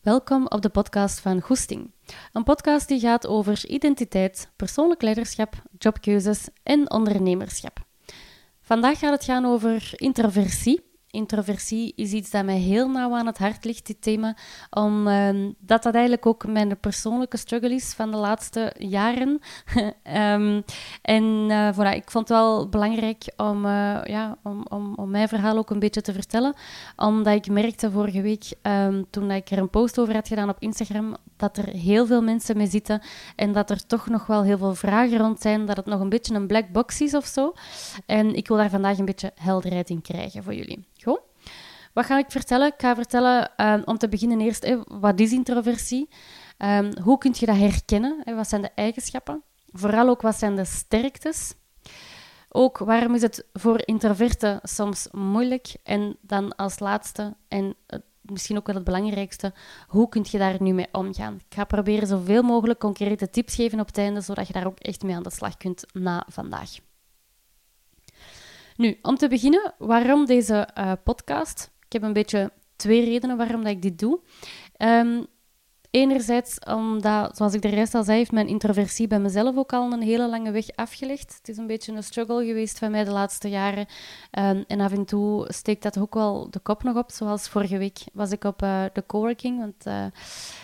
[0.00, 1.90] Welkom op de podcast van Goesting.
[2.32, 7.78] Een podcast die gaat over identiteit, persoonlijk leiderschap, jobkeuzes en ondernemerschap.
[8.60, 13.38] Vandaag gaat het gaan over introversie Introversie is iets dat mij heel nauw aan het
[13.38, 14.36] hart ligt, dit thema.
[14.70, 19.40] Omdat ehm, dat eigenlijk ook mijn persoonlijke struggle is van de laatste jaren.
[20.14, 20.64] um,
[21.02, 25.28] en uh, voilà, ik vond het wel belangrijk om, uh, ja, om, om, om mijn
[25.28, 26.54] verhaal ook een beetje te vertellen.
[26.96, 30.56] Omdat ik merkte vorige week, um, toen ik er een post over had gedaan op
[30.58, 33.00] Instagram, dat er heel veel mensen mee zitten
[33.36, 36.08] en dat er toch nog wel heel veel vragen rond zijn, dat het nog een
[36.08, 37.52] beetje een black box is of zo.
[38.06, 40.88] En ik wil daar vandaag een beetje helderheid in krijgen voor jullie.
[41.92, 42.66] Wat ga ik vertellen?
[42.66, 46.08] Ik ga vertellen, uh, om te beginnen eerst, wat is introversie?
[46.58, 48.22] Um, hoe kun je dat herkennen?
[48.36, 49.42] Wat zijn de eigenschappen?
[49.72, 51.54] Vooral ook, wat zijn de sterktes?
[52.48, 55.74] Ook, waarom is het voor introverten soms moeilijk?
[55.82, 57.74] En dan als laatste, en
[58.20, 59.52] misschien ook wel het belangrijkste,
[59.86, 61.34] hoe kun je daar nu mee omgaan?
[61.34, 64.78] Ik ga proberen zoveel mogelijk concrete tips geven op het einde, zodat je daar ook
[64.78, 66.70] echt mee aan de slag kunt na vandaag.
[68.76, 71.70] Nu, om te beginnen, waarom deze uh, podcast?
[71.90, 74.20] Ik heb een beetje twee redenen waarom dat ik dit doe.
[74.78, 75.26] Um,
[75.90, 79.92] Enerzijds omdat, zoals ik de rest al zei, heeft mijn introversie bij mezelf ook al
[79.92, 81.34] een hele lange weg afgelegd.
[81.36, 83.86] Het is een beetje een struggle geweest van mij de laatste jaren.
[84.38, 87.10] Um, en af en toe steekt dat ook wel de kop nog op.
[87.10, 89.58] Zoals vorige week was ik op uh, de coworking.
[89.58, 90.04] Want uh,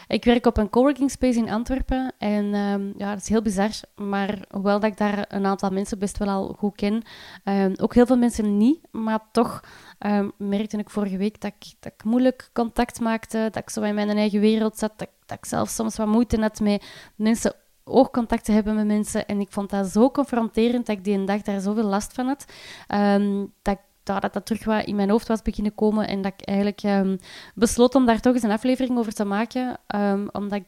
[0.09, 2.13] ik werk op een coworking space in Antwerpen.
[2.19, 3.71] En um, ja, dat is heel bizar.
[3.95, 7.03] Maar hoewel dat ik daar een aantal mensen best wel al goed ken,
[7.45, 8.79] um, ook heel veel mensen niet.
[8.91, 9.61] Maar toch
[9.99, 13.39] um, merkte ik vorige week dat ik, dat ik moeilijk contact maakte.
[13.53, 14.93] Dat ik zo in mijn eigen wereld zat.
[14.97, 16.85] Dat, dat ik zelf soms wat moeite had met
[17.17, 19.27] mensen oogcontact te hebben met mensen.
[19.27, 22.45] En ik vond dat zo confronterend dat ik die dag daar zoveel last van had.
[23.63, 26.83] dat dat, dat terug wat in mijn hoofd was beginnen komen en dat ik eigenlijk
[26.83, 27.19] um,
[27.55, 30.67] besloot om daar toch eens een aflevering over te maken, um, omdat ik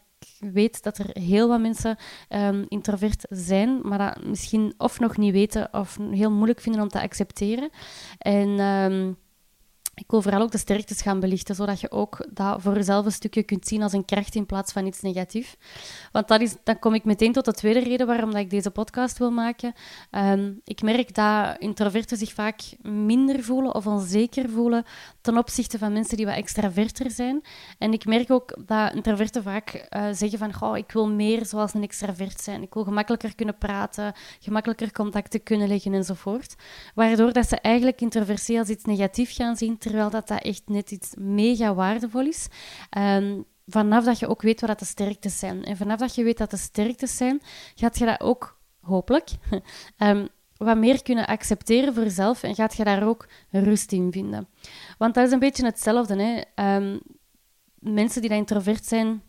[0.53, 1.97] weet dat er heel wat mensen
[2.29, 6.89] um, introvert zijn, maar dat misschien of nog niet weten of heel moeilijk vinden om
[6.89, 7.71] te accepteren.
[8.19, 8.49] En
[9.99, 13.13] ik wil vooral ook de sterktes gaan belichten, zodat je ook dat voor jezelf een
[13.13, 15.57] stukje kunt zien als een kracht in plaats van iets negatiefs.
[16.13, 18.71] Want dat is, dan kom ik meteen tot de tweede reden waarom dat ik deze
[18.71, 19.73] podcast wil maken.
[20.11, 24.85] Ehm, ik merk dat introverten zich vaak minder voelen of onzeker voelen
[25.21, 27.43] ten opzichte van mensen die wat extraverter zijn.
[27.79, 31.75] En ik merk ook dat introverten vaak uh, zeggen van, oh, ik wil meer zoals
[31.75, 32.63] een extravert zijn.
[32.63, 36.55] Ik wil gemakkelijker kunnen praten, gemakkelijker contacten kunnen leggen enzovoort.
[36.95, 40.91] Waardoor dat ze eigenlijk introversie als iets negatiefs gaan zien, terwijl dat, dat echt net
[40.91, 42.49] iets mega waardevol is.
[42.99, 45.65] Um, vanaf dat je ook weet wat de sterktes zijn.
[45.65, 47.41] En vanaf dat je weet dat de sterktes zijn,
[47.75, 49.31] gaat je dat ook, hopelijk,
[49.99, 54.49] um, wat meer kunnen accepteren voor jezelf en gaat je daar ook rust in vinden.
[54.99, 56.23] Want dat is een beetje hetzelfde.
[56.23, 56.77] Hè?
[56.77, 57.01] Um,
[57.79, 59.23] mensen die introvert zijn,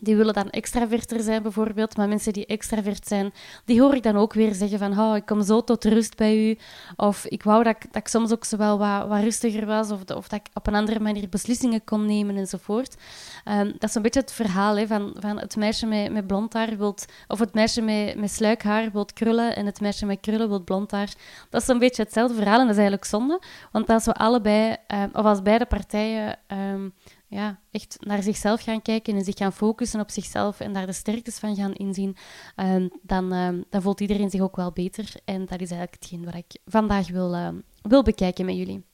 [0.00, 3.32] die willen dan extraverter zijn bijvoorbeeld, maar mensen die extravert zijn,
[3.64, 6.50] die hoor ik dan ook weer zeggen van oh, ik kom zo tot rust bij
[6.50, 6.58] u.
[6.96, 10.40] Of ik wou dat ik, dat soms ook wel wat, rustiger was, of, of dat
[10.40, 12.96] ik op een andere manier beslissingen kon nemen enzovoort.
[13.44, 16.52] Um, dat is een beetje het verhaal hè, van, van het meisje met, met blond
[16.52, 20.48] haar wilt, of het meisje met, met sluikhaar wilt krullen en het meisje met krullen
[20.48, 21.12] wilt blond haar.
[21.50, 23.40] Dat is een beetje hetzelfde verhaal en dat is eigenlijk zonde,
[23.72, 26.92] want als we allebei, um, of als beide partijen um,
[27.30, 30.92] ja, echt naar zichzelf gaan kijken en zich gaan focussen op zichzelf en daar de
[30.92, 32.16] sterktes van gaan inzien,
[32.56, 35.12] um, dan, um, dan voelt iedereen zich ook wel beter.
[35.24, 37.48] En dat is eigenlijk hetgeen wat ik vandaag wil, uh,
[37.82, 38.84] wil bekijken met jullie.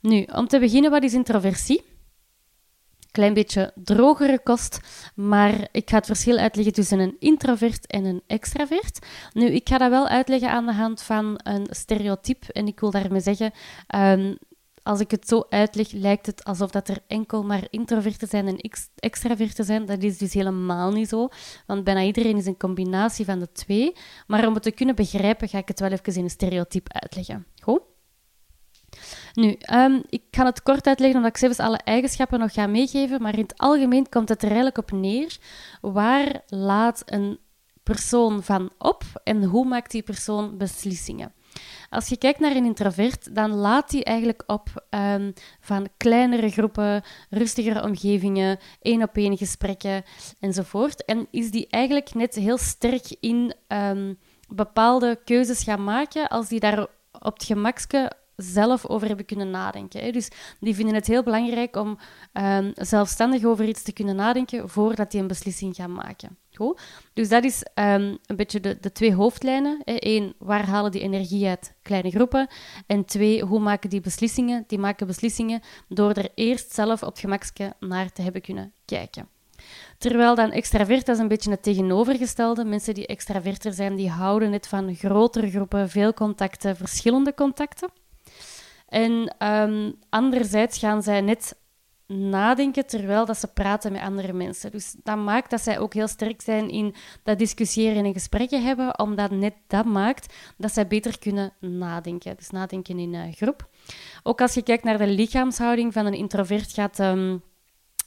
[0.00, 1.84] Nu, om te beginnen, wat is introversie?
[3.10, 4.80] Klein beetje drogere kost,
[5.14, 9.06] maar ik ga het verschil uitleggen tussen een introvert en een extravert.
[9.32, 12.90] Nu, ik ga dat wel uitleggen aan de hand van een stereotype en ik wil
[12.90, 13.52] daarmee zeggen,
[14.82, 18.70] als ik het zo uitleg, lijkt het alsof dat er enkel maar introverten zijn en
[18.94, 19.86] extraverten zijn.
[19.86, 21.28] Dat is dus helemaal niet zo,
[21.66, 23.92] want bijna iedereen is een combinatie van de twee.
[24.26, 27.46] Maar om het te kunnen begrijpen, ga ik het wel even in een stereotype uitleggen.
[27.62, 27.80] Goed?
[29.32, 33.22] Nu, um, ik ga het kort uitleggen omdat ik zelfs alle eigenschappen nog ga meegeven,
[33.22, 35.38] maar in het algemeen komt het er eigenlijk op neer.
[35.80, 37.38] Waar laat een
[37.82, 41.32] persoon van op en hoe maakt die persoon beslissingen?
[41.92, 47.02] Als je kijkt naar een introvert, dan laat hij eigenlijk op um, van kleinere groepen,
[47.30, 50.02] rustigere omgevingen, één op één gesprekken
[50.40, 51.04] enzovoort.
[51.04, 54.18] En is die eigenlijk net heel sterk in um,
[54.48, 58.12] bepaalde keuzes gaan maken als die daar op het gemakske
[58.42, 60.00] zelf over hebben kunnen nadenken.
[60.00, 60.10] Hè.
[60.10, 60.28] Dus
[60.60, 61.98] die vinden het heel belangrijk om
[62.32, 66.36] ehm, zelfstandig over iets te kunnen nadenken voordat die een beslissing gaan maken.
[66.54, 66.80] Goed?
[67.12, 69.80] Dus dat is ehm, een beetje de, de twee hoofdlijnen.
[69.84, 72.48] Eén, waar halen die energie uit kleine groepen?
[72.86, 74.64] En twee, hoe maken die beslissingen?
[74.66, 79.28] Die maken beslissingen door er eerst zelf op gemakske naar te hebben kunnen kijken.
[79.98, 82.64] Terwijl dan extravert, dat is een beetje het tegenovergestelde.
[82.64, 87.88] Mensen die extraverter zijn, die houden net van grotere groepen, veel contacten, verschillende contacten.
[88.92, 91.56] En um, anderzijds gaan zij net
[92.06, 94.70] nadenken terwijl dat ze praten met andere mensen.
[94.70, 98.98] Dus dat maakt dat zij ook heel sterk zijn in dat discussiëren en gesprekken hebben,
[98.98, 102.36] omdat net dat maakt dat zij beter kunnen nadenken.
[102.36, 103.68] Dus nadenken in een groep.
[104.22, 106.98] Ook als je kijkt naar de lichaamshouding van een introvert, gaat...
[106.98, 107.42] Um,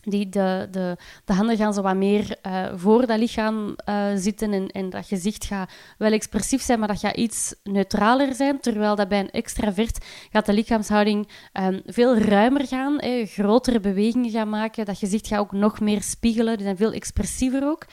[0.06, 4.54] die de, de, de handen gaan zo wat meer uh, voor dat lichaam uh, zitten
[4.54, 8.60] en, en dat gezicht gaat wel expressief zijn, maar dat gaat iets neutraler zijn.
[8.60, 14.50] Terwijl dat bij een extravert gaat de lichaamshouding um, veel ruimer gaan, grotere bewegingen gaan
[14.50, 14.86] maken.
[14.86, 17.86] Dat gezicht gaat ook nog meer spiegelen, die zijn veel expressiever ook.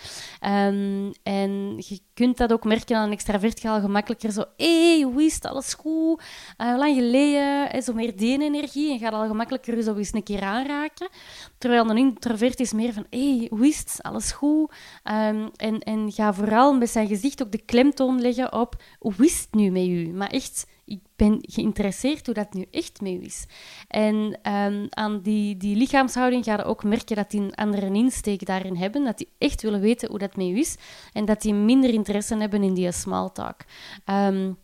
[0.47, 4.95] Um, en je kunt dat ook merken aan een extravert gaat al gemakkelijker zo, hé,
[4.95, 6.23] hey, hoe is het, alles goed?
[6.59, 10.23] Uh, lang geleden, hè, zo meer die energie en gaat al gemakkelijker zo eens een
[10.23, 11.09] keer aanraken.
[11.59, 13.99] Terwijl een introvert is meer van, hé, hey, hoe is het?
[14.03, 14.73] Alles goed?
[15.05, 19.41] Um, en, en ga vooral met zijn gezicht ook de klemtoon leggen op, hoe is
[19.41, 20.09] het nu met u?
[20.09, 23.47] Maar echt, ik ben geïnteresseerd hoe dat nu echt met u is.
[23.89, 28.47] En um, aan die, die lichaamshouding ga je ook merken dat die een andere insteek
[28.47, 30.77] daarin hebben, dat die echt willen weten hoe dat met u is
[31.13, 33.57] en dat die minder interesse hebben in die small talk.
[34.07, 34.59] Um,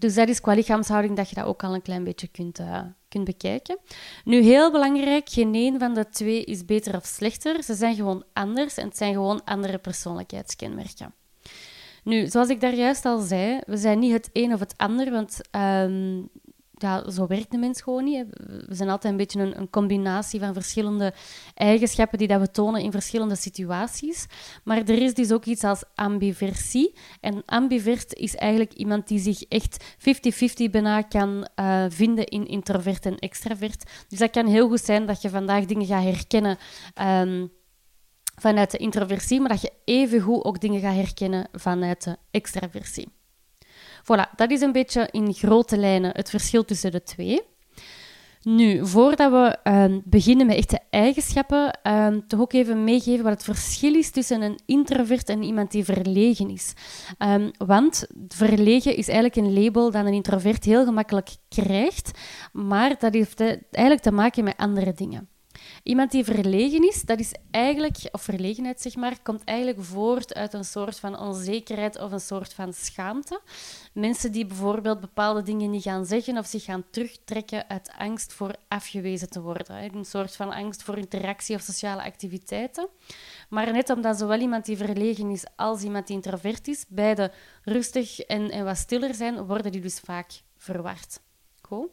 [0.00, 2.80] dus dat is qua lichaamshouding dat je dat ook al een klein beetje kunt, uh,
[3.08, 3.78] kunt bekijken.
[4.24, 7.62] Nu, heel belangrijk, geen een van de twee is beter of slechter.
[7.62, 11.14] Ze zijn gewoon anders en het zijn gewoon andere persoonlijkheidskenmerken.
[12.04, 15.10] Nu, zoals ik daar juist al zei, we zijn niet het een of het ander,
[15.10, 16.28] want um,
[16.82, 18.24] ja, zo werkt de mens gewoon niet.
[18.66, 21.14] We zijn altijd een beetje een, een, combinatie van verschillende
[21.54, 24.26] eigenschappen die dat we tonen in verschillende situaties.
[24.64, 26.94] Maar er is dus ook iets als ambiversie.
[27.20, 29.84] En ambivert is eigenlijk iemand die zich echt
[30.66, 33.90] 50-50 bijna kan uh, vinden in introvert en extravert.
[34.08, 36.58] Dus dat kan heel goed zijn dat je vandaag dingen gaat herkennen.
[37.02, 37.50] Um,
[38.40, 43.19] vanuit de introversie, maar dat je evengoed ook dingen gaat herkennen vanuit de extraversie.
[44.02, 47.42] Voilà, dat is een beetje in grote lijnen het verschil tussen de twee.
[48.42, 53.42] Nu, voordat we um, beginnen met echte eigenschappen, um, toch ook even meegeven wat het
[53.42, 56.72] verschil is tussen een introvert en iemand die verlegen is.
[57.18, 62.18] Um, want verlegen is eigenlijk een label dat een introvert heel gemakkelijk krijgt,
[62.52, 65.28] maar dat heeft eigenlijk te maken met andere dingen.
[65.82, 70.52] Iemand die verlegen is, dat is eigenlijk, of verlegenheid zeg maar, komt eigenlijk voort uit
[70.52, 73.40] een soort van onzekerheid of een soort van schaamte.
[73.92, 78.54] Mensen die bijvoorbeeld bepaalde dingen niet gaan zeggen of zich gaan terugtrekken uit angst voor
[78.68, 79.94] afgewezen te worden.
[79.94, 82.88] Een soort van angst voor interactie of sociale activiteiten.
[83.48, 88.20] Maar net omdat zowel iemand die verlegen is als iemand die introvert is, beide rustig
[88.20, 91.20] en, en wat stiller zijn, worden die dus vaak verward.
[91.62, 91.88] Goed?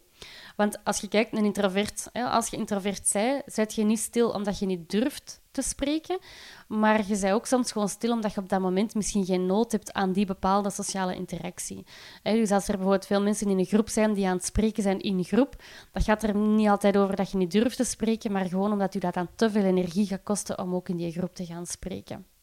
[0.57, 4.29] Want als je kijkt naar een introvert, als je introvert zij, zet je niet stil
[4.29, 6.19] omdat je niet durft te spreken,
[6.67, 9.71] maar je zei ook soms gewoon stil omdat je op dat moment misschien geen nood
[9.71, 11.85] hebt aan die bepaalde sociale interactie.
[12.23, 14.99] Dus als er bijvoorbeeld veel mensen in een groep zijn die aan het spreken zijn
[14.99, 18.45] in groep, dat gaat er niet altijd over dat je niet durft te spreken, maar
[18.45, 21.35] gewoon omdat u dat aan te veel energie gaat kosten om ook in die groep
[21.35, 22.36] te gaan spreken.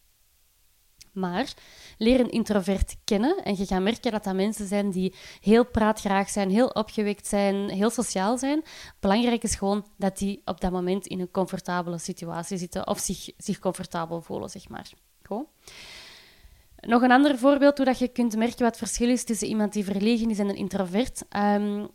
[1.14, 1.54] Maar
[1.98, 6.28] leer een introvert kennen en je gaat merken dat dat mensen zijn die heel praatgraag
[6.28, 8.62] zijn, heel opgewekt zijn, heel sociaal zijn.
[9.00, 13.30] Belangrijk is gewoon dat die op dat moment in een comfortabele situatie zitten of zich,
[13.36, 14.90] zich comfortabel voelen, zeg maar.
[15.22, 15.46] Goed.
[16.76, 19.72] Nog een ander voorbeeld hoe dat je kunt merken wat het verschil is tussen iemand
[19.72, 21.24] die verlegen is en een introvert.
[21.36, 21.88] Um,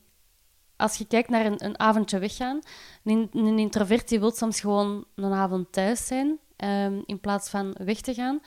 [0.76, 2.60] als je kijkt naar een, een avondje weggaan,
[3.04, 7.76] een, een introvert die wil soms gewoon een avond thuis zijn um, in plaats van
[7.78, 8.40] weg te gaan.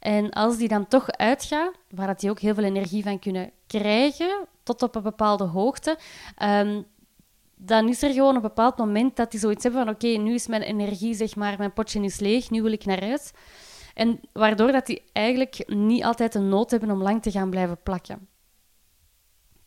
[0.00, 3.50] En als die dan toch uitgaat, waar dat die ook heel veel energie van kunnen
[3.66, 5.98] krijgen, tot op een bepaalde hoogte,
[6.42, 6.86] um,
[7.56, 10.46] dan is er gewoon een bepaald moment dat die zoiets hebben van oké, nu is
[10.46, 13.30] mijn energie, zeg maar, mijn potje is leeg, nu wil ik naar huis.
[13.94, 17.82] En waardoor dat die eigenlijk niet altijd de nood hebben om lang te gaan blijven
[17.82, 18.28] plakken.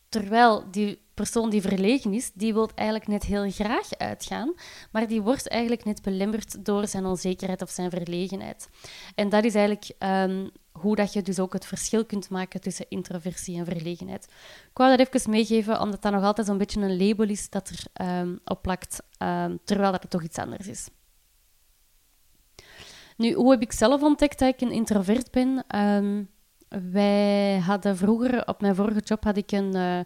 [0.10, 4.53] Terwijl die persoon die verlegen is, die wil eigenlijk net heel graag uitgaan,
[4.91, 8.70] maar die wordt eigenlijk net belemmerd door zijn onzekerheid of zijn verlegenheid.
[9.15, 12.86] En dat is eigenlijk um, hoe dat je dus ook het verschil kunt maken tussen
[12.89, 14.24] introversie en verlegenheid.
[14.70, 17.70] Ik wou dat even meegeven, omdat dat nog altijd zo'n beetje een label is dat
[17.70, 20.89] er um, op plakt, um, terwijl dat het toch iets anders is.
[23.18, 25.65] Nu, hoe heb ik zelf ontdekt dat ik een introvert ben?
[26.92, 30.00] Wij hadden vroeger, op mijn vorige job, had ik een, uh,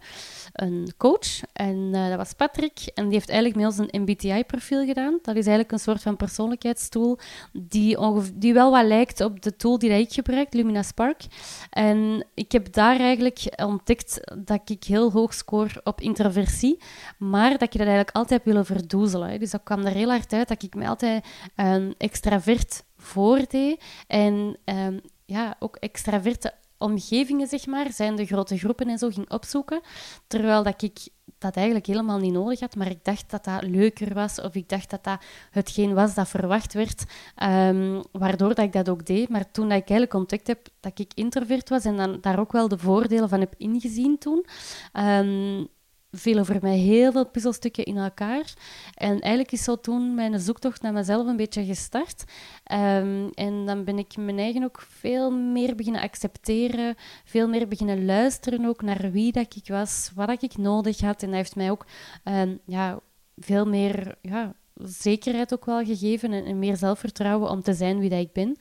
[0.53, 1.41] een coach.
[1.53, 2.79] En uh, dat was Patrick.
[2.93, 5.19] En die heeft eigenlijk met ons een MBTI-profiel gedaan.
[5.21, 7.19] Dat is eigenlijk een soort van persoonlijkheidstool
[7.53, 7.97] die,
[8.33, 11.21] die wel wat lijkt op de tool die ik gebruik, Lumina Spark.
[11.69, 16.77] En ik heb daar eigenlijk ontdekt dat ik heel hoog score op introversie,
[17.17, 19.39] maar dat ik dat eigenlijk altijd willen verdoezelen.
[19.39, 23.83] Dus dat kwam er heel hard uit dat ik me altijd een extravert voordeed.
[24.07, 29.31] En um, ja, ook extraverte omgevingen, zeg maar, zijn de grote groepen en zo ging
[29.31, 29.81] opzoeken.
[30.27, 34.13] Terwijl dat ik dat eigenlijk helemaal niet nodig had, maar ik dacht dat dat leuker
[34.13, 37.03] was of ik dacht dat dat hetgeen was dat verwacht werd,
[37.43, 39.29] um, waardoor dat ik dat ook deed.
[39.29, 42.51] Maar toen dat ik eigenlijk ontdekt heb dat ik introvert was en dan daar ook
[42.51, 44.45] wel de voordelen van heb ingezien toen,
[44.93, 45.67] um,
[46.15, 48.53] vielen voor mij heel veel puzzelstukken in elkaar.
[48.93, 52.23] En eigenlijk is zo toen mijn zoektocht naar mezelf een beetje gestart.
[52.71, 58.05] Um, en dan ben ik mijn eigen ook veel meer beginnen accepteren, veel meer beginnen
[58.05, 61.21] luisteren ook naar wie dat ik was, wat ik nodig had.
[61.21, 61.85] En dat heeft mij ook
[62.23, 62.99] um, ja,
[63.35, 64.53] veel meer ja,
[64.83, 68.55] zekerheid ook wel gegeven en, en, meer zelfvertrouwen om te zijn wie dat ik ben.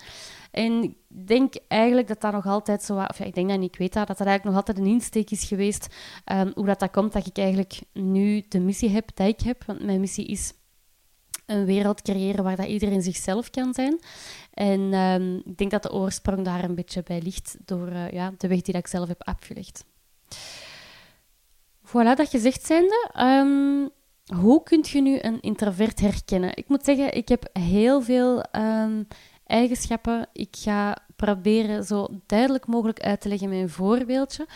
[0.54, 2.94] En ik denk eigenlijk dat dat nog altijd zo...
[2.96, 4.92] Of ja, ik denk dat niet, ik weet dat, dat dat eigenlijk nog altijd een
[4.92, 5.94] insteek is geweest.
[6.32, 9.64] Um, hoe dat, dat komt dat ik eigenlijk nu de missie heb die ik heb.
[9.64, 10.52] Want mijn missie is
[11.46, 14.00] een wereld creëren waar dat iedereen zichzelf kan zijn.
[14.52, 18.32] En um, ik denk dat de oorsprong daar een beetje bij ligt door uh, ja,
[18.38, 19.84] de weg die dat ik zelf heb afgelegd.
[21.86, 23.10] Voilà, dat gezegd zijnde...
[23.18, 23.90] Um,
[24.36, 26.56] hoe kun je nu een introvert herkennen?
[26.56, 28.44] Ik moet zeggen, ik heb heel veel
[29.54, 30.26] eigenschappen.
[30.32, 34.46] Ik ga proberen zo duidelijk mogelijk uit te leggen met een voorbeeldje.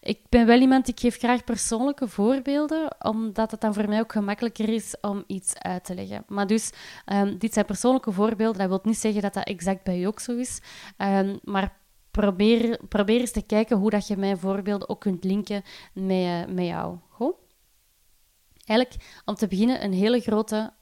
[0.00, 4.12] Ik ben wel iemand, ik geef graag persoonlijke voorbeelden, omdat het dan voor mij ook
[4.12, 6.24] gemakkelijker is om iets uit te leggen.
[6.28, 6.70] Maar dus,
[7.12, 8.58] um, dit zijn persoonlijke voorbeelden.
[8.58, 10.60] Dat wil niet zeggen dat dat exact bij je ook zo is.
[10.98, 11.76] Um, maar
[12.10, 15.62] probeer, probeer eens te kijken hoe dat je mijn voorbeelden ook kunt linken
[15.92, 16.96] met, uh, met jou.
[18.68, 20.72] Eigenlijk, om te beginnen, een hele grote,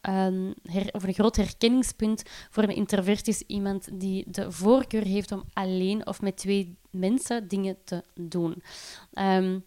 [0.63, 5.45] her, of een groot herkenningspunt voor een introvert is iemand die de voorkeur heeft om
[5.53, 8.63] alleen of met twee mensen dingen te doen.
[9.13, 9.65] Um,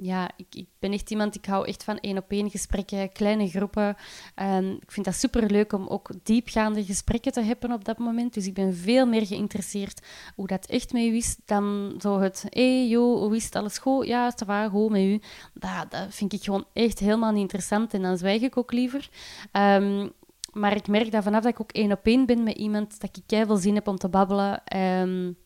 [0.00, 3.48] ja, ik, ik, ben echt iemand, ik hou echt van één op één gesprekken, kleine
[3.48, 3.96] groepen.
[4.42, 8.34] Um, ik vind dat super leuk om ook diepgaande gesprekken te hebben op dat moment.
[8.34, 12.44] Dus ik ben veel meer geïnteresseerd hoe dat echt met u is dan zo het
[12.48, 14.06] hé, hey, joh, hoe is het, alles goed?
[14.06, 15.20] Ja, het waar, goed met u.
[15.54, 19.08] Dat, vind ik gewoon echt helemaal niet interessant en dan zwijg ik ook liever.
[19.52, 20.12] Um,
[20.52, 23.16] maar ik merk dat vanaf dat ik ook één op één ben met iemand, dat
[23.16, 24.62] ik keihard zin heb om te babbelen.
[24.76, 25.36] Um,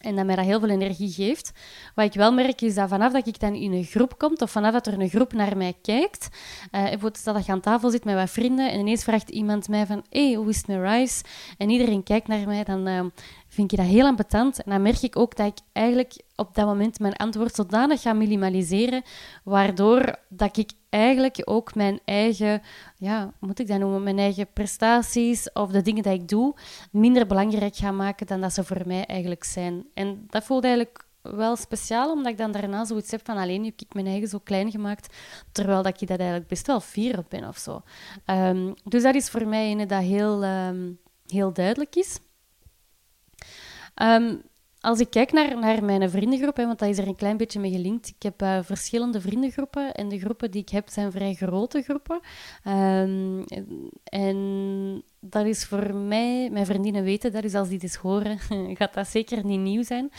[0.00, 1.52] en dat mij dat heel veel energie geeft.
[1.94, 4.50] Wat ik wel merk is dat vanaf dat ik dan in een groep kom, of
[4.50, 8.04] vanaf dat er een groep naar mij kijkt, uh, bijvoorbeeld dat je aan tafel zit
[8.04, 11.24] met wat vrienden en ineens vraagt iemand mij van, hé, hey, hoe is het Rice?
[11.58, 13.00] En iedereen kijkt naar mij, dan uh,
[13.48, 14.62] vind ik dat heel ambetant.
[14.62, 18.12] En dan merk ik ook dat ik eigenlijk op dat moment mijn antwoord zodanig ga
[18.12, 19.02] minimaliseren,
[19.44, 22.62] waardoor dat ik eigenlijk ook mijn eigen,
[22.96, 26.54] ja, moet ik dat noemen, mijn eigen prestaties of de dingen die ik doe,
[26.90, 29.86] minder belangrijk ga maken dan dat ze voor mij eigenlijk zijn.
[29.94, 33.80] En dat voelt eigenlijk wel speciaal, omdat ik dan daarna zoiets heb van alleen heb
[33.80, 35.16] ik mijn eigen zo klein gemaakt,
[35.52, 37.82] terwijl dat ik dat eigenlijk best wel fier op ben of zo.
[38.26, 42.18] Um, dus dat is voor mij een dat heel, um, heel duidelijk is.
[44.02, 44.42] Um,
[44.82, 47.60] als ik kijk naar, naar mijn vriendengroep, hè, want dat is er een klein beetje
[47.60, 48.08] mee gelinkt.
[48.08, 52.20] Ik heb uh, verschillende vriendengroepen en de groepen die ik heb zijn vrij grote groepen.
[52.68, 53.44] Um,
[54.04, 58.38] en dat is voor mij, mijn vriendinnen weten dat, dus als die dit horen,
[58.78, 60.12] gaat dat zeker niet nieuw zijn.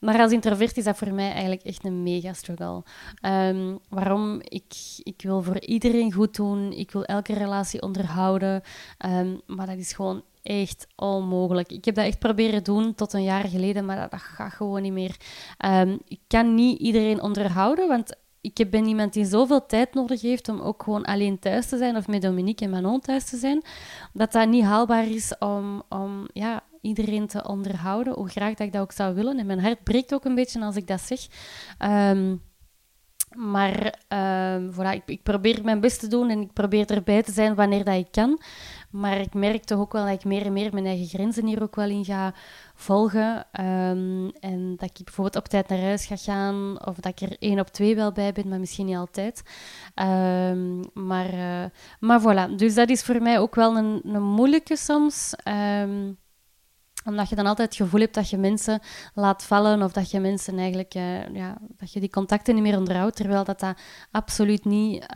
[0.00, 2.82] Maar als introvert is dat voor mij eigenlijk echt een mega struggle.
[3.22, 4.40] Um, waarom?
[4.42, 8.62] Ik, ik wil voor iedereen goed doen, ik wil elke relatie onderhouden,
[9.06, 11.72] um, maar dat is gewoon echt onmogelijk.
[11.72, 14.92] Ik heb dat echt proberen doen tot een jaar geleden, maar dat, gaat gewoon niet
[14.92, 15.16] meer.
[15.66, 18.14] Um, ik kan niet iedereen onderhouden, want
[18.52, 21.96] ik ben iemand die zoveel tijd nodig heeft om ook gewoon alleen thuis te zijn
[21.96, 23.62] of met Dominique en Manon thuis te zijn,
[24.12, 28.72] dat dat niet haalbaar is om, om ja, iedereen te onderhouden, hoe graag dat ik
[28.72, 29.38] dat ook zou willen.
[29.38, 31.26] En mijn hart breekt ook een beetje als ik dat zeg.
[32.10, 32.42] Um,
[33.34, 37.32] maar uh, voilà, ik, ik, probeer mijn best te doen en ik probeer erbij te
[37.32, 38.40] zijn wanneer dat ik kan.
[38.90, 41.62] Maar ik merk toch ook wel dat ik meer en meer mijn eigen grenzen hier
[41.62, 42.34] ook wel in ga
[42.74, 43.46] volgen.
[43.60, 47.36] Um, en dat ik bijvoorbeeld op tijd naar huis ga gaan, of dat ik er
[47.38, 49.42] één op twee wel bij ben, maar misschien niet altijd.
[49.94, 51.64] Um, maar, uh,
[52.00, 55.34] maar voilà, dus dat is voor mij ook wel een, een moeilijke soms.
[55.82, 56.18] Um,
[57.04, 58.80] omdat je dan altijd het gevoel hebt dat je mensen
[59.14, 62.76] laat vallen of dat je mensen eigenlijk, uh, ja, dat je die contacten niet meer
[62.76, 63.78] onderhoudt, terwijl dat, dat
[64.10, 65.06] absoluut niet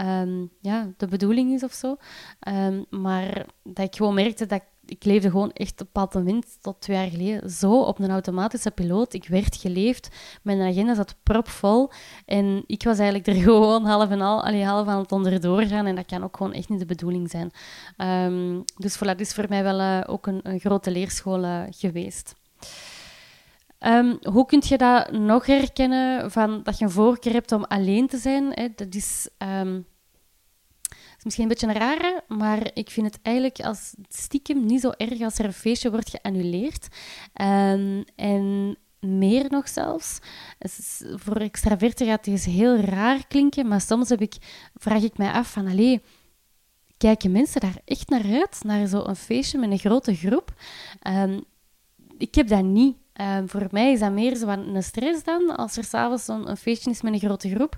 [0.60, 1.96] ja, de bedoeling is of zo.
[2.90, 6.80] Maar dat ik gewoon merkte dat ik ik leefde gewoon echt op pad wind tot
[6.80, 9.12] twee jaar geleden zo op een automatische piloot.
[9.12, 10.08] Ik werd geleefd,
[10.42, 11.90] mijn agenda zat propvol
[12.26, 15.86] en ik was eigenlijk er gewoon half en al, allee, half aan het onderdoor gaan
[15.86, 17.50] en dat kan ook gewoon echt niet de bedoeling zijn.
[18.26, 22.34] Um, dus voilà, dat is voor mij wel uh, ook een, grote leerschool uh, geweest.
[23.80, 28.06] Um, hoe kun je dat nog herkennen van dat je een voorkeur hebt om alleen
[28.06, 28.50] te zijn?
[28.52, 28.68] Hè?
[28.74, 29.28] Dat is...
[29.38, 29.86] Um,
[31.18, 34.90] is misschien een beetje een rare, maar ik vind het eigenlijk als stiekem niet zo
[34.90, 36.88] erg als er een feestje wordt geannuleerd.
[37.40, 40.18] Um, en meer nog zelfs.
[41.14, 44.34] Voor extraverten gaat het heel raar klinken, maar soms heb ik,
[44.74, 46.00] vraag ik mij af van, allee,
[46.96, 48.64] kijken mensen daar echt naar uit?
[48.64, 50.54] Naar zo'n feestje met een grote groep?
[51.08, 51.44] Um,
[52.18, 52.96] ik heb dat niet.
[53.20, 56.56] Um, voor mij is dat meer zo een stress dan, als er s'avonds een, een
[56.56, 57.76] feestje is met een grote groep.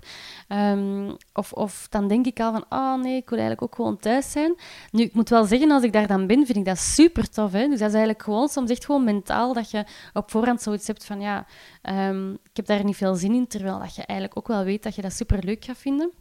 [0.49, 3.97] Um, of, of dan denk ik al van, oh nee, ik wil eigenlijk ook gewoon
[3.97, 4.55] thuis zijn.
[4.91, 7.51] Nu, ik moet wel zeggen, als ik daar dan ben, vind ik dat super tof.
[7.51, 7.67] Hè?
[7.67, 11.05] Dus dat is eigenlijk gewoon, soms echt gewoon mentaal, dat je op voorhand zoiets hebt
[11.05, 11.45] van, ja,
[12.09, 14.83] um, ik heb daar niet veel zin in, terwijl dat je eigenlijk ook wel weet
[14.83, 16.11] dat je dat super leuk gaat vinden.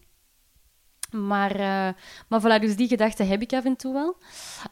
[1.10, 1.88] Maar, uh,
[2.28, 4.16] maar voilà, dus die gedachte heb ik af en toe wel.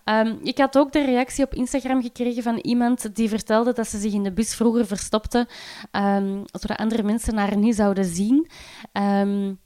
[0.04, 3.99] Um, ik had ook de reactie op Instagram gekregen van iemand die vertelde dat ze
[3.99, 5.49] zich in de bus vroeger verstopte,
[5.92, 8.49] um, zodat andere mensen haar niet zouden zien.
[8.92, 9.59] Um,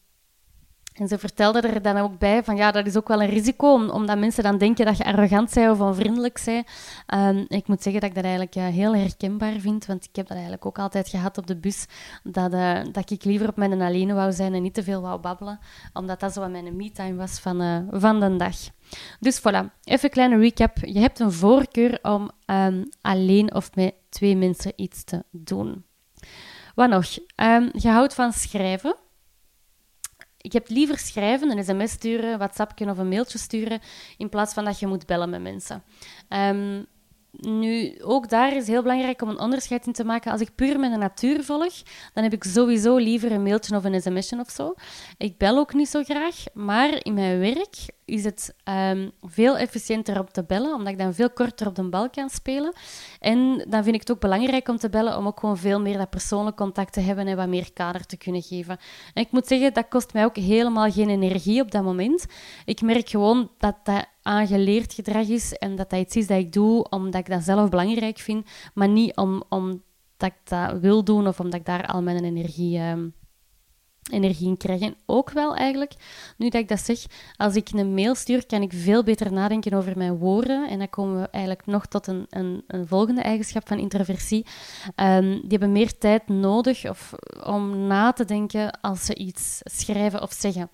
[0.94, 3.86] en ze vertelde er dan ook bij van ja, dat is ook wel een risico,
[3.88, 6.66] omdat mensen dan denken dat je arrogant bent of onvriendelijk bent.
[7.14, 10.26] Um, ik moet zeggen dat ik dat eigenlijk uh, heel herkenbaar vind, want ik heb
[10.26, 11.86] dat eigenlijk ook altijd gehad op de bus,
[12.22, 15.20] dat, uh, dat ik liever op mijn alleen wou zijn en niet te veel wou
[15.20, 15.58] babbelen,
[15.92, 18.56] omdat dat zo mijn me-time was van, uh, van de dag.
[19.20, 20.76] Dus voilà, even een kleine recap.
[20.76, 25.84] Je hebt een voorkeur om um, alleen of met twee mensen iets te doen.
[26.74, 27.18] Wat nog?
[27.36, 28.96] Um, je houdt van schrijven
[30.42, 33.80] ik heb liever schrijven, een sms sturen, WhatsApp of een mailtje sturen,
[34.16, 35.82] in plaats van dat je moet bellen met mensen.
[36.28, 36.86] Um,
[37.40, 40.32] nu, ook daar is heel belangrijk om een onderscheid in te maken.
[40.32, 41.82] Als ik puur met de natuur volg,
[42.14, 44.74] dan heb ik sowieso liever een mailtje of een sms'je of zo.
[45.18, 50.20] Ik bel ook niet zo graag, maar in mijn werk is het um, veel efficiënter
[50.20, 52.72] om te bellen, omdat ik dan veel korter op de bal kan spelen.
[53.20, 55.98] En dan vind ik het ook belangrijk om te bellen, om ook gewoon veel meer
[55.98, 58.78] dat persoonlijk contact te hebben en wat meer kader te kunnen geven.
[59.14, 62.26] En ik moet zeggen, dat kost mij ook helemaal geen energie op dat moment.
[62.64, 66.52] Ik merk gewoon dat dat aangeleerd gedrag is en dat dat iets is dat ik
[66.52, 69.80] doe omdat ik dat zelf belangrijk vind, maar niet om, omdat
[70.18, 72.78] ik dat wil doen of omdat ik daar al mijn energie...
[72.78, 73.14] Um,
[74.10, 74.94] energie in krijgen.
[75.06, 75.92] ook wel eigenlijk,
[76.36, 76.98] nu dat ik dat zeg,
[77.36, 80.68] als ik een mail stuur, kan ik veel beter nadenken over mijn woorden.
[80.68, 84.46] En dan komen we eigenlijk nog tot een, een, een volgende eigenschap van introversie.
[84.96, 90.22] Um, die hebben meer tijd nodig of, om na te denken als ze iets schrijven
[90.22, 90.70] of zeggen.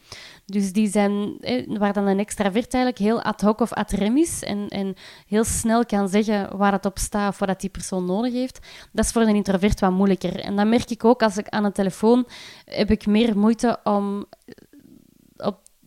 [0.47, 1.37] Dus die zijn,
[1.79, 4.95] waar dan een extravert eigenlijk heel ad hoc of ad rem is en, en
[5.27, 9.05] heel snel kan zeggen waar het op staat of wat die persoon nodig heeft, dat
[9.05, 10.41] is voor een introvert wat moeilijker.
[10.41, 12.27] En dat merk ik ook als ik aan de telefoon
[12.64, 14.26] heb ik moeite om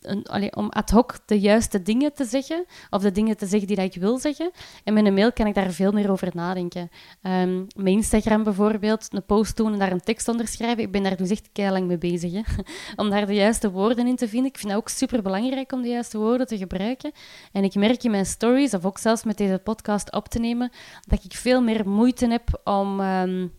[0.02, 3.76] een, om ad hoc de juiste dingen te zeggen, of de dingen te zeggen die
[3.76, 4.50] dat ik wil zeggen.
[4.84, 6.90] En met een mail kan ik daar veel meer over nadenken.
[7.22, 10.82] Um, met Instagram bijvoorbeeld, een post doen en daar een tekst onder schrijven.
[10.82, 12.58] Ik ben daar dus echt lang mee bezig,
[12.96, 14.50] om daar de juiste woorden in te vinden.
[14.50, 17.12] Ik vind het ook super belangrijk om de juiste woorden te gebruiken.
[17.52, 20.70] En ik merk in mijn stories, of ook zelfs met deze podcast op te nemen,
[21.06, 23.00] dat ik veel meer moeite heb om...
[23.00, 23.52] Um,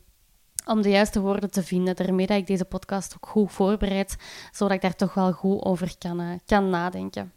[0.66, 1.96] om de juiste woorden te vinden.
[1.96, 4.16] Daarmee dat ik deze podcast ook goed voorbereid,
[4.52, 7.34] zodat ik daar toch wel goed over kan, uh, kan nadenken.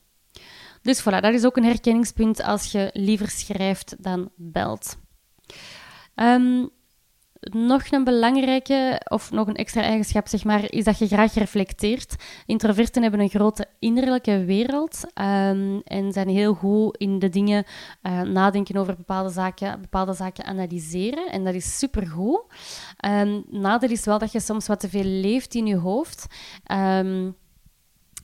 [0.83, 4.97] Dus voilà, dat is ook een herkenningspunt als je liever schrijft dan belt.
[6.15, 6.71] Um,
[7.53, 12.15] nog een belangrijke, of nog een extra eigenschap, zeg maar, is dat je graag reflecteert.
[12.47, 17.65] Introverten hebben een grote innerlijke wereld um, en zijn heel goed in de dingen
[18.03, 21.31] uh, nadenken over bepaalde zaken, bepaalde zaken analyseren.
[21.31, 22.43] En dat is supergoed.
[23.07, 26.27] Um, nadeel is wel dat je soms wat te veel leeft in je hoofd.
[26.73, 27.37] Um,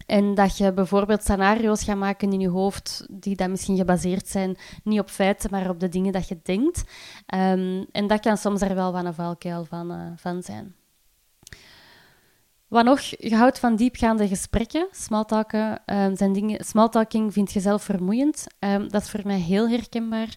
[0.07, 4.57] en dat je bijvoorbeeld scenario's gaat maken in je hoofd die dan misschien gebaseerd zijn,
[4.85, 6.83] niet op feiten, maar op de dingen dat je denkt.
[7.35, 10.75] Um, en dat kan soms er wel van een valkuil van, uh, van zijn.
[12.69, 14.89] Wat nog, je houdt van diepgaande gesprekken.
[14.91, 16.65] Smalltalken um, zijn dingen...
[16.65, 18.47] Smalltalking vind je zelf vermoeiend.
[18.59, 20.37] Um, dat is voor mij heel herkenbaar.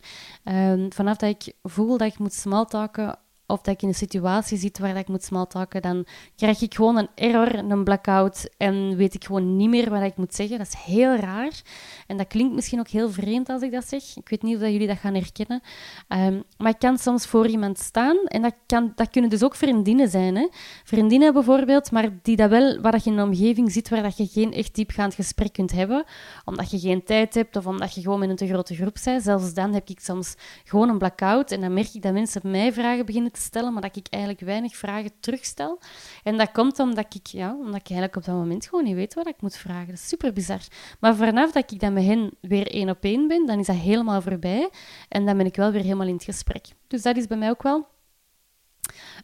[0.89, 4.79] vanaf dat ik voel dat ik moet smalltalken of dat ik in een situatie zit
[4.79, 6.05] waar dat ik moet smalltalken, dan
[6.35, 10.17] krijg ik gewoon een error, een blackout en weet ik gewoon niet meer wat ik
[10.17, 10.57] moet zeggen.
[10.57, 11.61] Dat is heel raar.
[12.05, 14.15] En dat klinkt misschien ook heel vreemd als ik dat zeg.
[14.15, 15.61] Ik weet niet of dat jullie dat gaan herkennen.
[16.07, 19.55] Ehm, maar ik kan soms voor iemand staan en dat, kan, dat kunnen dus ook
[19.55, 20.35] vriendinnen zijn.
[20.35, 20.47] Hè?
[20.83, 24.17] Vriendinnen bijvoorbeeld, maar die dat wel, waar dat je in een omgeving zit waar dat
[24.17, 26.03] je geen echt diepgaand gesprek kunt hebben,
[26.45, 29.23] omdat je geen tijd hebt of omdat je gewoon met een te grote groep bent.
[29.23, 32.73] Zelfs dan heb ik soms gewoon een blackout en dan merk ik dat mensen mij
[32.73, 35.79] vragen beginnen te stellen, maar dat ik eigenlijk weinig vragen terugstel.
[36.23, 39.13] En dat komt omdat ik, ja, omdat ik eigenlijk op dat moment gewoon niet weet
[39.13, 39.87] wat ik moet vragen.
[39.87, 40.61] Dat is super bizar.
[40.99, 43.75] Maar vanaf dat ik dan met hen weer één op één ben, dan is dat
[43.75, 44.69] helemaal voorbij.
[45.09, 46.65] En dan ben ik wel weer helemaal in het gesprek.
[46.87, 47.87] Dus dat is bij mij ook wel.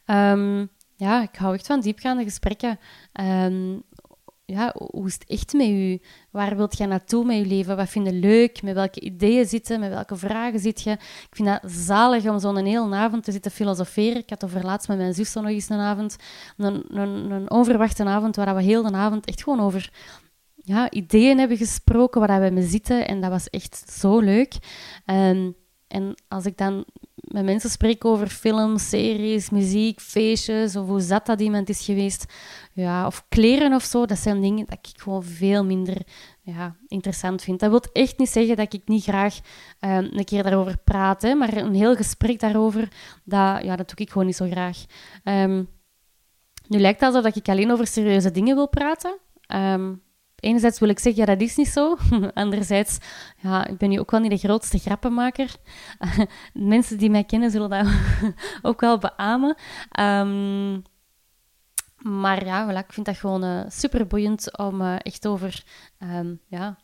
[0.05, 2.79] Ehm, ja, ik hou echt van diepgaande gesprekken.
[3.11, 3.73] Ehm,
[4.45, 5.99] ja, hoe is het echt met u?
[6.29, 7.77] Waar wilt je naartoe met je leven?
[7.77, 8.61] Wat vind je leuk?
[8.61, 9.79] Met welke ideeën zitten?
[9.79, 10.91] Met welke vragen zit je?
[10.91, 14.21] Ik vind dat zalig om zo'n hele avond te zitten filosoferen.
[14.21, 16.15] Ik had over laatst met mijn zus nog eens een avond,
[16.57, 19.91] een, een, een onverwachte avond, waar we heel de avond echt gewoon over
[20.63, 23.07] ja, ideeën hebben gesproken, waar we me zitten.
[23.07, 24.53] En dat was echt zo leuk.
[25.05, 25.55] Um,
[25.87, 31.25] en als ik dan met mensen spreek over films, series, muziek, feestjes, of hoe zat
[31.25, 32.33] dat iemand is geweest,
[32.73, 35.97] ja, of kleren of zo, dat zijn dingen dat ik gewoon veel minder
[36.41, 37.59] ja, interessant vind.
[37.59, 39.39] Dat wil echt niet zeggen dat ik niet graag
[39.79, 42.87] um, een keer daarover praat, maar een heel gesprek daarover,
[43.23, 44.85] dat, ja, dat doe ik gewoon niet zo graag.
[45.23, 45.69] Um,
[46.67, 49.17] nu lijkt het alsof ik alleen over serieuze dingen wil praten.
[50.41, 51.97] Enerzijds wil ik zeggen, ja, dat is niet zo.
[52.33, 52.97] Anderzijds,
[53.37, 55.55] ja, ik ben nu ook wel niet de grootste grappenmaker.
[56.53, 57.87] Mensen die mij kennen zullen dat
[58.71, 59.55] ook wel beamen.
[59.99, 60.83] Um,
[61.97, 65.63] maar ja, voilà, ik vind dat gewoon uh, super boeiend om uh, echt over
[65.99, 66.77] um, ja,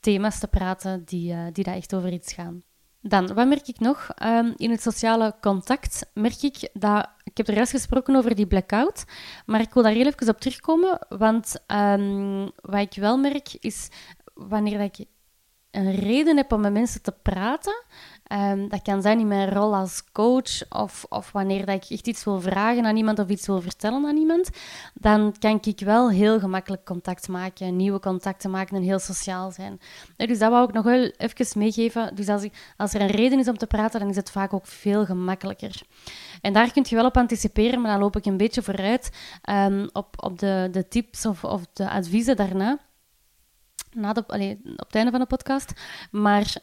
[0.00, 2.62] thema's te praten die, uh, die daar echt over iets gaan.
[3.08, 4.08] Dan, wat merk ik nog?
[4.22, 7.08] Um, in het sociale contact merk ik dat...
[7.24, 9.04] Ik heb er juist gesproken over die blackout,
[9.46, 13.88] maar ik wil daar heel even op terugkomen, want um, wat ik wel merk is,
[14.34, 14.96] wanneer ik
[15.70, 17.84] een reden heb om met mensen te praten,
[18.32, 22.06] Um, dat kan zijn in mijn rol als coach of, of wanneer dat ik echt
[22.06, 24.50] iets wil vragen aan iemand of iets wil vertellen aan iemand,
[24.94, 29.80] dan kan ik wel heel gemakkelijk contact maken, nieuwe contacten maken en heel sociaal zijn.
[30.16, 32.14] Dus dat wou ik nog wel even meegeven.
[32.14, 34.52] Dus als, ik, als er een reden is om te praten, dan is het vaak
[34.52, 35.82] ook veel gemakkelijker.
[36.40, 39.10] En daar kun je wel op anticiperen, maar dan loop ik een beetje vooruit
[39.50, 42.78] um, op, op de, de tips of, of de adviezen daarna.
[43.92, 45.72] Na de, allee, op het einde van de podcast.
[46.10, 46.56] Maar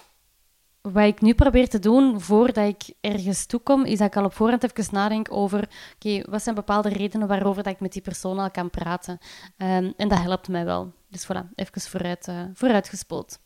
[0.91, 4.33] wat ik nu probeer te doen voordat ik ergens toekom, is dat ik al op
[4.33, 8.39] voorhand even nadenk over oké, wat zijn bepaalde redenen waarover dat ik met die persoon
[8.39, 9.17] al kan praten.
[9.57, 10.91] Um, en dat helpt mij wel.
[11.09, 13.39] Dus voilà, even vooruit, uh, vooruitgespoeld.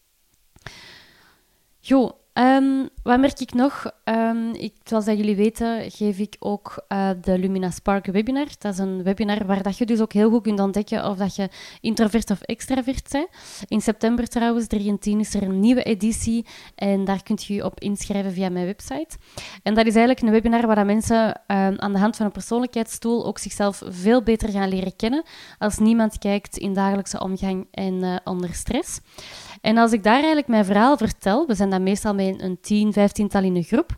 [1.79, 3.91] Jo, Um, wat merk ik nog?
[4.03, 8.47] Um, ik, zoals dat jullie weten, geef ik ook uh, de Lumina Spark webinar.
[8.59, 11.35] Dat is een webinar waar dat je dus ook heel goed kunt ontdekken of dat
[11.35, 11.49] je
[11.81, 13.27] introvert of extravert bent.
[13.67, 16.45] In september trouwens, 3 en 10, is er een nieuwe editie
[16.75, 19.17] en daar kunt je je op inschrijven via mijn website.
[19.63, 23.25] En dat is eigenlijk een webinar waar mensen um, aan de hand van een persoonlijkheidstool
[23.25, 25.23] ook zichzelf veel beter gaan leren kennen
[25.57, 28.99] als niemand kijkt in dagelijkse omgang en onder stress.
[29.67, 32.93] En als ik daar eigenlijk mijn verhaal vertel, we zijn dan meestal met een tien,
[32.93, 33.95] vijftiental in een groep.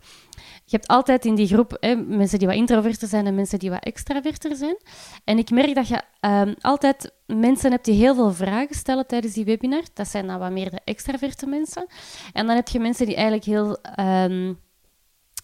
[0.64, 3.70] Je hebt altijd in die groep hè, mensen die wat introverter zijn en mensen die
[3.70, 4.76] wat extraverter zijn.
[5.24, 9.32] En ik merk dat je um, altijd mensen hebt die heel veel vragen stellen tijdens
[9.34, 9.82] die webinar.
[9.94, 11.86] Dat zijn dan wat meer de extraverte mensen.
[12.32, 13.78] En dan heb je mensen die eigenlijk heel...
[14.24, 14.58] Um,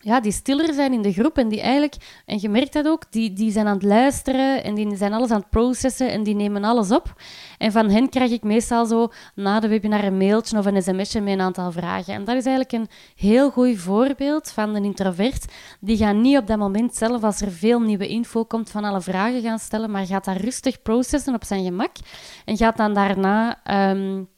[0.07, 3.03] ja, die stiller zijn in de groep en die eigenlijk, en je merkt dat ook,
[3.11, 6.35] die, die zijn aan het luisteren en die zijn alles aan het processen en die
[6.35, 7.15] nemen alles op.
[7.59, 11.21] En van hen krijg ik meestal zo na de webinar een mailtje of een sms'je
[11.21, 12.15] met een aantal vragen.
[12.15, 15.53] En dat is eigenlijk een heel goed voorbeeld van een introvert.
[15.81, 19.01] Die gaat niet op dat moment zelf, als er veel nieuwe info komt, van alle
[19.01, 21.93] vragen gaan stellen, maar gaat dat rustig processen op zijn gemak
[22.45, 23.61] en gaat dan daarna...
[23.91, 24.29] Um,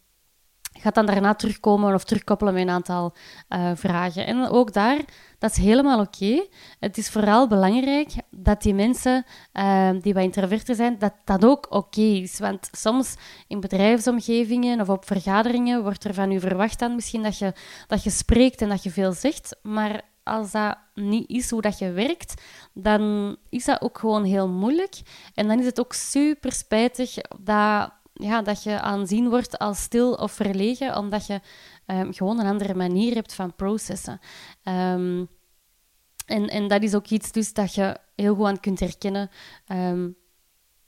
[0.81, 3.14] gaat dan daarna terugkomen of terugkoppelen met een aantal
[3.48, 4.26] uh, vragen.
[4.26, 4.98] En ook daar
[5.38, 6.46] dat is helemaal oké.
[6.79, 11.66] Het is vooral belangrijk dat die mensen uh, die wat introverter zijn, dat dat ook
[11.70, 12.38] oké is.
[12.38, 17.38] Want soms in bedrijfsomgevingen of op vergaderingen wordt er van u verwacht dan misschien dat
[17.38, 17.53] je,
[17.87, 19.57] dat je spreekt en dat je veel zegt.
[19.62, 22.42] Maar als dat niet is hoe dat je werkt,
[22.74, 24.94] dan is dat ook gewoon heel moeilijk.
[25.35, 30.12] En dan is het ook super spijtig dat, ja, dat je aanzien wordt als stil
[30.12, 31.40] of verlegen, omdat je
[31.87, 34.20] um, gewoon een andere manier hebt van processen.
[34.64, 35.28] Um,
[36.26, 39.31] en, en dat is ook iets dus dat je heel goed aan kunt herkennen
[39.68, 40.16] um,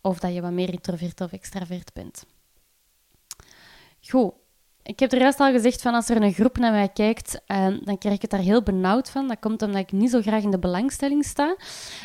[0.00, 2.26] of dat je wat meer introvert of extravert bent.
[4.08, 4.32] Goed.
[4.82, 7.78] Ik heb er juist al gezegd van als er een groep naar mij kijkt, ehm,
[7.84, 9.28] dan krijg ik het daar heel benauwd van.
[9.28, 11.56] Dat komt omdat ik niet zo graag in de belangstelling sta.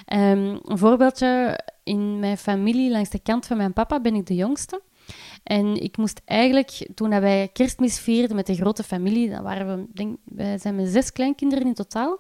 [0.06, 4.82] Een voorbeeldje, in mijn familie, langs de kant van mijn papa, ben ik de jongste.
[5.46, 9.86] En ik moest eigenlijk, toen wij kerstmis vierden met de grote familie, dan waren we,
[9.94, 12.20] denk, wij zijn met zes kleinkinderen in totaal,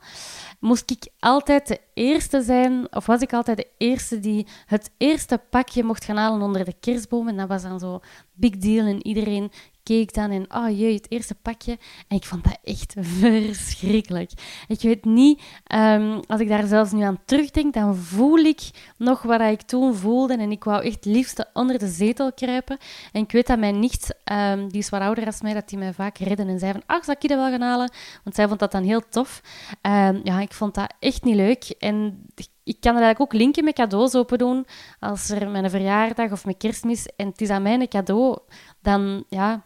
[0.59, 5.41] moest ik altijd de eerste zijn, of was ik altijd de eerste die het eerste
[5.49, 7.27] pakje mocht gaan halen onder de kerstboom.
[7.27, 7.99] En dat was dan zo
[8.33, 9.51] big deal en iedereen
[9.85, 11.77] keek dan en, oh jee, het eerste pakje.
[12.07, 14.31] En ik vond dat echt verschrikkelijk.
[14.67, 15.41] Ik weet niet,
[15.75, 18.61] um, als ik daar zelfs nu aan terugdenk, dan voel ik
[18.97, 20.37] nog wat ik toen voelde.
[20.37, 22.77] En ik wou echt liefst onder de zetel kruipen.
[23.11, 25.77] En ik weet dat mijn nicht, um, die is wat ouder als mij, dat die
[25.77, 27.91] mij vaak redden en zei van, ach, zal ik dat wel gaan halen?
[28.23, 29.41] Want zij vond dat dan heel tof.
[29.81, 31.75] Um, ja, ik vond dat echt niet leuk.
[31.79, 32.25] En
[32.63, 34.65] ik kan er eigenlijk ook linken met cadeaus open doen.
[34.99, 38.37] Als er mijn verjaardag of mijn kerstmis en het is aan mij cadeau,
[38.81, 39.63] dan ja,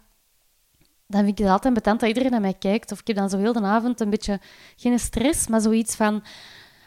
[1.10, 2.92] dan vind ik het altijd betant dat iedereen naar mij kijkt.
[2.92, 4.40] Of ik heb dan zo heel de avond een beetje,
[4.76, 6.24] geen stress, maar zoiets van...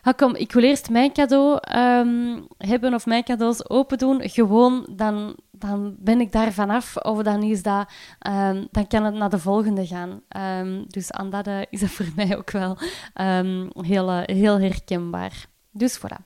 [0.03, 4.29] Ah, kom, ik wil eerst mijn cadeau um, hebben of mijn cadeaus open doen.
[4.29, 6.97] Gewoon, dan, dan ben ik daar vanaf.
[6.97, 7.91] Of dan, is dat,
[8.29, 10.23] um, dan kan het naar de volgende gaan.
[10.61, 12.79] Um, dus aan dat uh, is het voor mij ook wel
[13.75, 15.47] heel, uh, heel herkenbaar.
[15.71, 16.25] Dus voilà.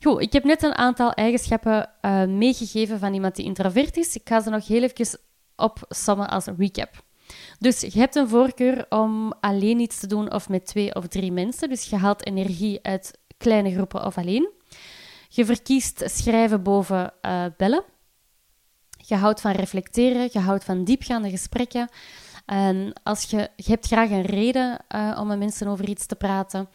[0.00, 4.16] Goed, ik heb net een aantal eigenschappen uh, meegegeven van iemand die introvert is.
[4.16, 5.18] Ik ga ze nog heel even
[5.60, 7.04] opsommen als recap.
[7.58, 11.32] Dus je hebt een voorkeur om alleen iets te doen of met twee of drie
[11.32, 11.68] mensen.
[11.68, 14.50] Dus je haalt energie uit kleine groepen of alleen.
[15.28, 17.84] Je verkiest schrijven boven uh, bellen.
[18.96, 21.88] Je houdt van reflecteren, je houdt van diepgaande gesprekken.
[22.46, 26.16] En als je, je hebt graag een reden uh, om met mensen over iets te
[26.16, 26.68] praten.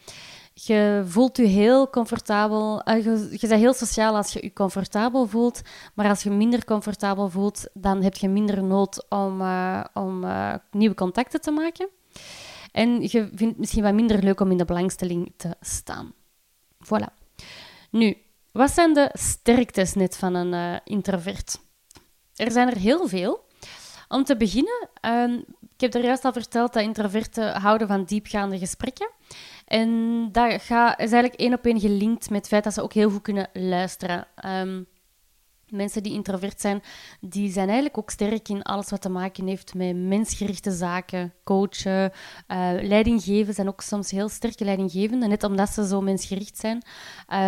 [0.64, 2.88] Je voelt je heel comfortabel.
[2.88, 5.60] Uh, je, bent heel sociaal als je je comfortabel voelt.
[5.94, 10.54] Maar als je minder comfortabel voelt, dan heb je minder nood om, uh, om uh,
[10.70, 11.88] nieuwe contacten te maken.
[12.72, 16.12] En je vindt het misschien wat minder leuk om in de belangstelling te staan.
[16.84, 17.14] Voilà.
[17.90, 18.16] Nu,
[18.52, 21.60] wat zijn de sterktes net van een introvert?
[22.34, 23.44] Er zijn er heel veel.
[24.08, 25.38] Om te beginnen, ehm,
[25.76, 29.10] ik heb er juist al verteld dat introverten houden van diepgaande gesprekken.
[29.64, 33.10] En dat is eigenlijk één op één gelinkt met het feit dat ze ook heel
[33.10, 34.26] goed kunnen luisteren.
[34.44, 34.86] Um,
[35.68, 36.82] mensen die introvert zijn,
[37.20, 42.12] die zijn eigenlijk ook sterk in alles wat te maken heeft met mensgerichte zaken, coachen,
[42.48, 46.82] uh, leidinggeven, zijn ook soms heel sterke leidinggevenden, net omdat ze zo mensgericht zijn.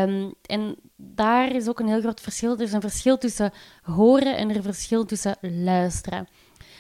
[0.09, 2.53] Um, en daar is ook een heel groot verschil.
[2.53, 6.29] Er is een verschil tussen horen en er een verschil tussen luisteren.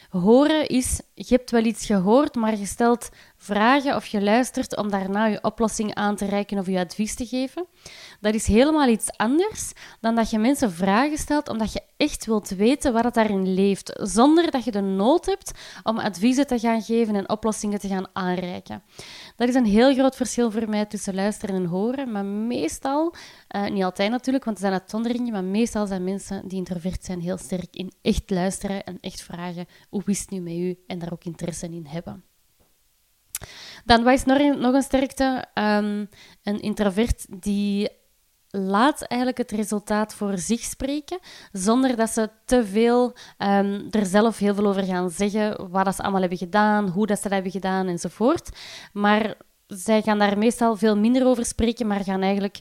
[0.09, 4.91] Horen is, je hebt wel iets gehoord, maar je stelt vragen of je luistert om
[4.91, 7.67] daarna je oplossing aan te reiken of je advies te geven.
[8.21, 12.49] Dat is helemaal iets anders dan dat je mensen vragen stelt omdat je echt wilt
[12.49, 16.83] weten wat het daarin leeft, zonder dat je de nood hebt om adviezen te gaan
[16.83, 18.83] geven en oplossingen te gaan aanreiken.
[19.39, 23.15] Dat is een heel groot verschil voor mij tussen luisteren en horen, maar meestal,
[23.57, 27.21] uh, niet altijd natuurlijk, want er zijn uitzonderingen, maar meestal zijn mensen die introvert zijn
[27.21, 30.99] heel sterk in echt luisteren en echt vragen hoe wist het nu met u en
[30.99, 32.25] daar ook interesse in hebben.
[33.85, 35.45] Dan wat is nog een, nog een sterkte?
[35.55, 36.09] Um,
[36.43, 37.89] een introvert die
[38.51, 41.19] laat eigenlijk het resultaat voor zich spreken,
[41.53, 43.05] zonder dat ze te veel
[43.39, 47.17] um, er zelf heel veel over gaan zeggen, wat ze allemaal hebben gedaan, hoe dat
[47.17, 48.49] ze dat hebben gedaan enzovoort.
[48.93, 49.35] Maar
[49.67, 52.61] zij gaan daar meestal veel minder over spreken, maar gaan eigenlijk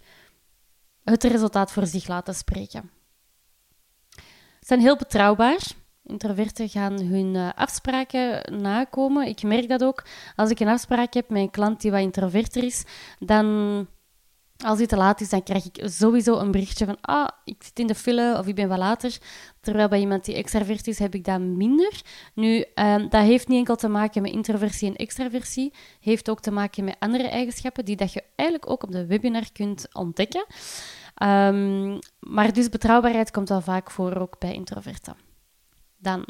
[1.03, 2.89] het resultaat voor zich laten spreken.
[4.59, 5.59] Ze zijn heel betrouwbaar.
[6.03, 9.27] Introverten gaan hun uh, afspraken nakomen.
[9.27, 10.05] Ik merk dat ook.
[10.35, 12.85] Als ik een afspraak heb met een klant die wat introverter is,
[13.19, 13.87] dan
[14.65, 17.79] als hij te laat is, dan krijg ik sowieso een berichtje van ah, ik zit
[17.79, 19.17] in de file of ik ben wat later.
[19.61, 22.01] Terwijl bij iemand die extravert is, heb ik dat minder.
[22.33, 25.73] Nu, um, dat heeft niet enkel te maken met introversie en extraversie.
[25.99, 29.51] Heeft ook te maken met andere eigenschappen die dat je eigenlijk ook op de webinar
[29.53, 30.45] kunt ontdekken.
[31.23, 35.15] Um, maar dus betrouwbaarheid komt wel vaak voor ook bij introverten.
[35.97, 36.27] Dan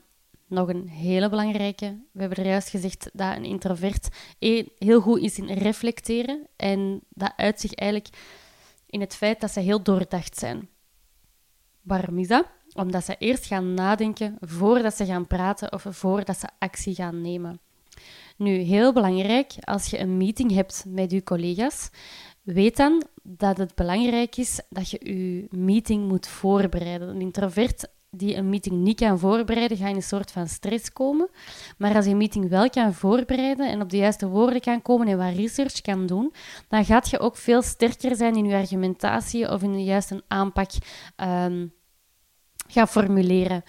[0.48, 1.98] nog een hele belangrijke.
[2.12, 4.08] We hebben er juist gezegd dat een introvert
[4.78, 6.48] heel goed is in reflecteren.
[6.56, 8.18] En dat uit zich eigenlijk
[8.86, 10.70] in het feit dat ze heel doordacht zijn.
[11.82, 12.46] Waarom is dat?
[12.74, 17.60] Omdat ze eerst gaan nadenken voordat ze gaan praten of voordat ze actie gaan nemen.
[18.38, 21.90] Nu, heel belangrijk, als je een meeting hebt met je collega's,
[22.42, 27.10] weet dan dat het belangrijk is dat je je meeting moet voorbereiden.
[27.10, 31.30] Een introvert die een meeting niet kan voorbereiden, ga in een soort van stress komen.
[31.78, 35.08] Maar als je een meeting wel kan voorbereiden en op de juiste woorden kan komen
[35.08, 36.34] en wat research kan doen,
[36.68, 40.72] dan gaat je ook veel sterker zijn in je argumentatie of in de juiste aanpak
[41.18, 41.74] um,
[42.68, 43.64] gaan formuleren.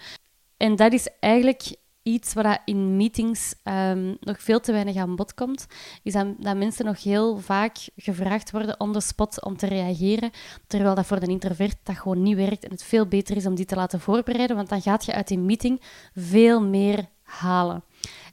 [0.57, 1.75] En dat is eigenlijk
[2.09, 5.65] iets wat in meetings um, nog veel te weinig aan bod komt,
[6.03, 10.31] is dat, mensen nog heel vaak gevraagd worden on the spot om te reageren,
[10.67, 13.55] terwijl dat voor de introvert dat gewoon niet werkt en het veel beter is om
[13.55, 15.81] die te laten voorbereiden, want dan gaat je uit die meeting
[16.13, 17.83] veel meer halen.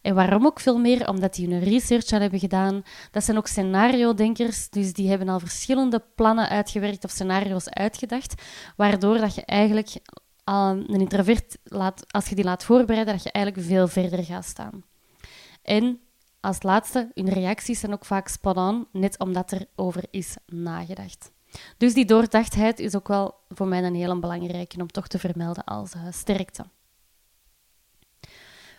[0.02, 1.08] En waarom ook veel meer?
[1.08, 2.82] Omdat die hun research al hebben gedaan.
[3.10, 8.42] Dat zijn ook scenario-denkers, dus die hebben al verschillende plannen uitgewerkt of scenario's uitgedacht,
[8.76, 9.88] waardoor dat je eigenlijk
[10.54, 14.84] een introvert, laat, als je die laat voorbereiden, dat je eigenlijk veel verder gaat staan.
[15.62, 16.00] En
[16.40, 21.30] als laatste, hun reacties zijn ook vaak spot net omdat er over is nagedacht.
[21.76, 25.64] Dus die doordachtheid is ook wel voor mij een hele belangrijke om toch te vermelden
[25.64, 26.64] als uh, sterkte.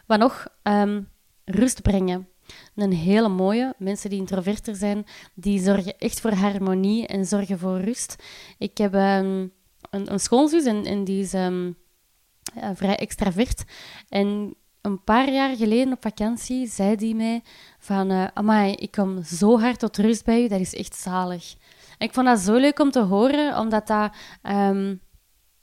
[0.06, 0.48] Wat nog?
[0.64, 1.10] Um,
[1.46, 2.28] rust brengen.
[2.76, 3.74] Een hele mooie.
[3.78, 8.24] Mensen die introverter zijn, die zorgen echt voor harmonie en zorgen voor rust.
[8.58, 9.52] Ik heb um,
[9.90, 13.64] een, een schoolzus en, en die is ja, vrij extravert.
[14.10, 17.42] En een paar jaar geleden op vakantie zei die mij
[17.80, 18.12] van...
[18.12, 21.56] Uh, amai, ik kom zo hard tot rust bij u, dat is echt zalig.
[21.98, 24.14] Ik vond dat zo leuk om te horen, omdat dat...
[24.44, 25.02] Um,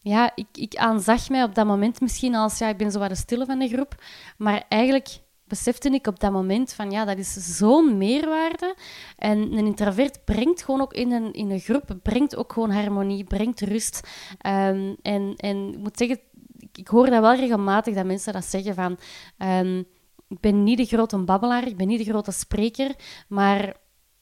[0.01, 2.59] ja, ik, ik aanzag mij op dat moment misschien als...
[2.59, 4.03] Ja, ik ben zo wat de stille van de groep.
[4.37, 5.09] Maar eigenlijk
[5.55, 8.77] besefte ik op dat moment van ja, dat is zo'n meerwaarde.
[9.17, 13.25] En een introvert brengt gewoon ook in een, in een groep, brengt ook gewoon harmonie,
[13.25, 14.09] brengt rust.
[14.47, 16.21] Um, en, en ik moet zeggen,
[16.73, 18.99] ik hoor dat wel regelmatig dat mensen dat zeggen van
[19.49, 19.79] um,
[20.29, 22.95] ik ben niet de grote babbelaar, ik ben niet de grote spreker,
[23.29, 23.77] maar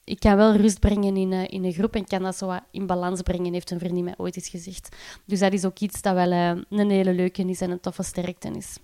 [0.04, 2.86] ik kan wel rust brengen in, uh, in een groep en kan dat zo in
[2.86, 4.96] balans brengen, heeft een vriendin mij ooit eens gezegd.
[5.26, 8.02] Dus dat is ook iets dat wel uh, een hele leuke is en een toffe
[8.02, 8.78] sterkte is.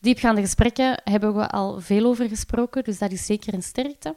[0.00, 4.16] Diepgaande gesprekken hebben we al veel over gesproken, dus dat is zeker een sterkte.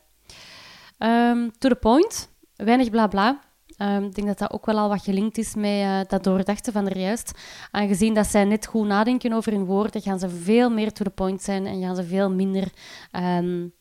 [1.00, 3.42] Um, to the point, weinig bla bla.
[3.78, 6.74] Um, ik denk dat dat ook wel al wat gelinkt is met uh, dat doordachten
[6.74, 7.32] van er juist.
[7.72, 11.10] Aangezien dat zij net goed nadenken over hun woorden, gaan ze veel meer to the
[11.10, 12.72] point zijn en gaan ze veel minder
[13.12, 13.74] um,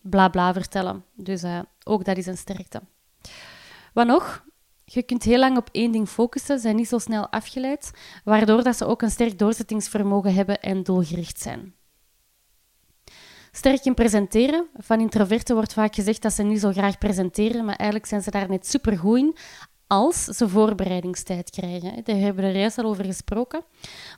[0.00, 1.04] bla bla vertellen.
[1.14, 2.82] Dus uh, ook dat is een sterkte.
[3.92, 4.44] Wat nog?
[4.94, 7.90] Je kunt heel lang op één ding focussen, zijn niet zo snel afgeleid,
[8.24, 11.74] waardoor dat ze ook een sterk doorzettingsvermogen hebben en doelgericht zijn.
[13.52, 14.66] Sterk in presenteren.
[14.76, 18.30] Van introverten wordt vaak gezegd dat ze niet zo graag presenteren, maar eigenlijk zijn ze
[18.30, 19.36] daar net supergoed in
[19.92, 22.04] als ze voorbereidingstijd krijgen.
[22.04, 23.64] Daar hebben we er juist al over gesproken.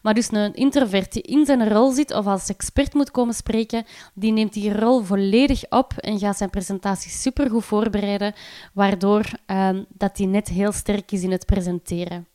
[0.02, 3.84] Maar dus een introvert die in zijn rol zit of als expert moet komen spreken,
[4.14, 8.34] die neemt die rol volledig op en gaat zijn presentatie supergoed voorbereiden,
[8.72, 12.26] waardoor um, dat hij net heel sterk is in het presenteren.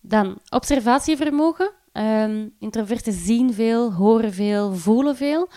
[0.00, 1.72] Dan observatievermogen.
[1.92, 5.48] Um, introverten zien veel, horen veel, voelen veel.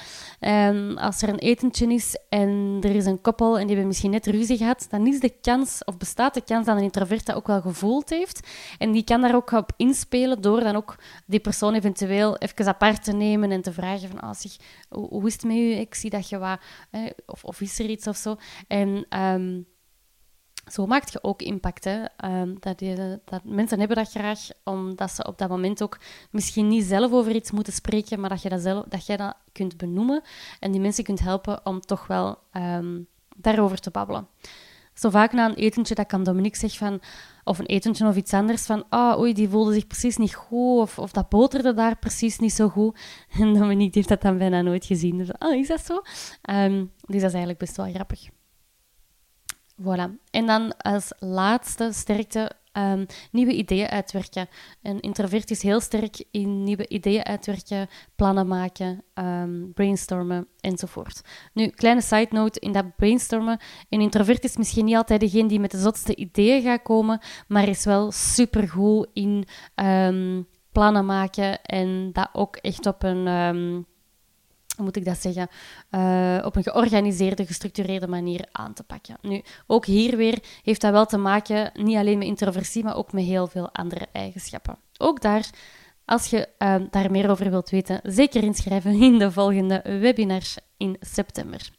[0.43, 4.11] Um, als er een etentje is en er is een koppel en die hebben misschien
[4.11, 7.35] net ruzie gehad, dan is de kans, of bestaat de kans dat een introvert dat
[7.35, 8.47] ook wel gevoeld heeft.
[8.77, 13.03] En die kan daar ook op inspelen door dan ook die persoon eventueel even apart
[13.03, 15.71] te nemen en te vragen van, oh, hoe, is het met u?
[15.71, 16.59] Ik zie dat je wat...
[17.25, 18.35] of, of is er iets of zo?
[18.67, 19.05] En...
[19.19, 19.65] Um,
[20.71, 21.83] zo maakt je ook impact.
[21.83, 22.03] Hè?
[22.17, 26.67] Ehm, dat, je, dat mensen hebben dat graag, omdat ze op dat moment ook misschien
[26.67, 29.77] niet zelf over iets moeten spreken, maar dat je dat, zelf, dat, jij dat kunt
[29.77, 30.21] benoemen
[30.59, 34.27] en die mensen kunt helpen om toch wel um, daarover te babbelen.
[34.93, 37.01] Zo vaak na een etentje dat kan Dominique zeggen van,
[37.43, 40.81] of een etentje of iets anders, van ah, oei, die voelde zich precies niet goed,
[40.81, 42.99] of, of dat boterde daar precies niet zo goed.
[43.39, 45.17] En Dominique heeft dat dan bijna nooit gezien.
[45.17, 46.01] Dus, ah, is dat zo?
[46.49, 48.29] Um, dus dat is eigenlijk best wel grappig.
[49.81, 50.09] Voilà.
[50.29, 54.47] En dan als laatste sterkte um, nieuwe ideeën uitwerken.
[54.81, 61.21] Een introvert is heel sterk in nieuwe ideeën uitwerken, plannen maken, um, brainstormen enzovoort.
[61.53, 63.59] Nu, kleine side note in dat brainstormen.
[63.89, 67.67] Een introvert is misschien niet altijd degene die met de zotste ideeën gaat komen, maar
[67.67, 73.27] is wel supergoed in um, plannen maken en dat ook echt op een
[74.81, 75.49] hoe moet ik dat zeggen,
[75.91, 79.17] uh, op een georganiseerde, gestructureerde manier aan te pakken.
[79.21, 83.11] Nu, ook hier weer heeft dat wel te maken, niet alleen met introversie, maar ook
[83.11, 84.77] met heel veel andere eigenschappen.
[84.97, 85.49] Ook daar,
[86.05, 90.97] als je uh, daar meer over wilt weten, zeker inschrijven in de volgende webinars in
[90.99, 91.69] september.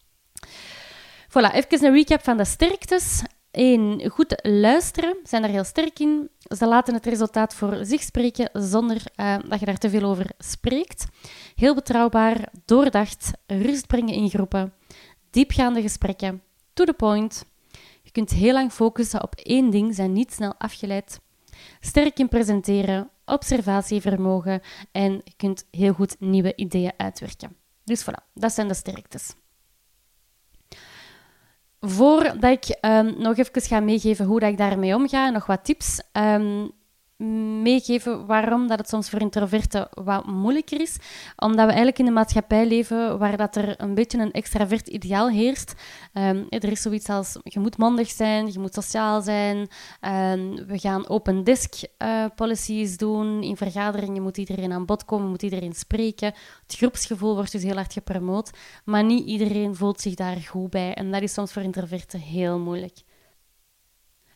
[1.28, 3.22] Voilà, even een recap van de sterktes.
[3.52, 6.30] Eén, goed luisteren, zijn er heel sterk in.
[6.56, 10.30] Ze laten het resultaat voor zich spreken zonder uh, dat je daar te veel over
[10.38, 11.06] spreekt.
[11.54, 14.72] Heel betrouwbaar, doordacht, rust brengen in groepen,
[15.30, 17.44] diepgaande gesprekken, to the point.
[18.02, 21.20] Je kunt heel lang focussen op één ding, zijn niet snel afgeleid.
[21.80, 24.60] Sterk in presenteren, observatievermogen
[24.92, 27.56] en je kunt heel goed nieuwe ideeën uitwerken.
[27.84, 29.34] Dus voilà, dat zijn de sterktes.
[31.84, 36.02] Voordat ik um, nog even ga meegeven hoe dat ik daarmee omga, nog wat tips.
[36.12, 36.70] Um,
[37.62, 40.96] meegeven waarom dat het soms voor introverten wat moeilijker is.
[41.36, 45.28] Omdat we eigenlijk in een maatschappij leven waar dat er een beetje een extravert ideaal
[45.28, 45.74] heerst.
[46.12, 49.56] Um, er is zoiets als, je moet mondig zijn, je moet sociaal zijn.
[49.56, 53.42] Um, we gaan open desk uh, policies doen.
[53.42, 56.34] In vergaderingen moet iedereen aan bod komen, moet iedereen spreken.
[56.66, 58.50] Het groepsgevoel wordt dus heel hard gepromoot.
[58.84, 60.94] Maar niet iedereen voelt zich daar goed bij.
[60.94, 63.02] En dat is soms voor introverten heel moeilijk.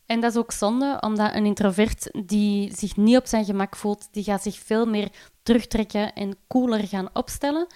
[0.07, 4.09] En dat is ook zonde, omdat een introvert die zich niet op zijn gemak voelt,
[4.12, 5.11] die gaat zich veel meer
[5.42, 7.66] terugtrekken en cooler gaan opstellen,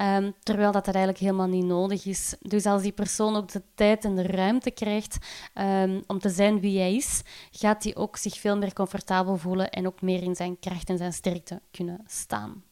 [0.00, 2.34] um, terwijl dat, dat eigenlijk helemaal niet nodig is.
[2.40, 5.18] Dus als die persoon ook de tijd en de ruimte krijgt
[5.54, 9.70] um, om te zijn wie hij is, gaat hij ook zich veel meer comfortabel voelen
[9.70, 12.64] en ook meer in zijn kracht en zijn sterkte kunnen staan.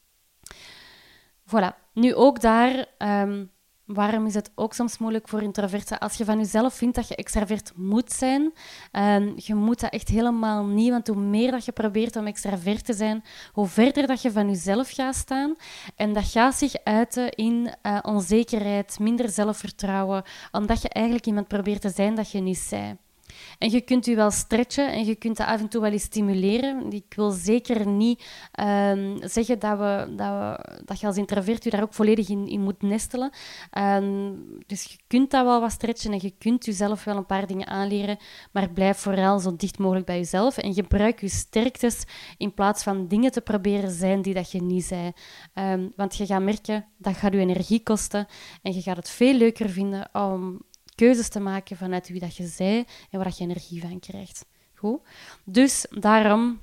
[1.47, 1.91] Voilà.
[1.93, 3.51] Nu ook daar um,
[3.93, 5.99] Waarom is het ook soms moeilijk voor introverten?
[5.99, 8.53] Als je van jezelf vindt dat je extravert moet zijn,
[8.93, 10.91] um, je moet dat echt helemaal niet.
[10.91, 14.49] Want hoe meer dat je probeert om extravert te zijn, hoe verder dat je van
[14.49, 15.55] jezelf gaat staan.
[15.97, 21.81] En dat gaat zich uiten in uh, onzekerheid, minder zelfvertrouwen, omdat je eigenlijk iemand probeert
[21.81, 23.10] te zijn dat je niet bent.
[23.59, 26.03] En je kunt je wel stretchen en je kunt dat af en toe wel eens
[26.03, 26.93] stimuleren.
[26.93, 28.25] Ik wil zeker niet
[28.61, 32.61] um, zeggen dat, we, dat, dat je als introvert je daar ook volledig in, in
[32.61, 33.31] moet nestelen.
[33.79, 37.47] Um, dus je kunt dat wel wat stretchen en je kunt jezelf wel een paar
[37.47, 38.19] dingen aanleren,
[38.53, 42.05] maar blijf vooral zo dicht mogelijk bij jezelf en gebruik je sterktes
[42.37, 45.13] in plaats van dingen te proberen zijn die dat je niet zei.
[45.55, 48.27] Um, want je gaat merken, dat gaat je energie kosten
[48.63, 50.61] en je gaat het veel leuker vinden om
[51.01, 54.47] keuzes te maken vanuit wie dat je zij en waar je energie van krijgt.
[54.75, 55.01] Goed?
[55.45, 56.61] Dus daarom,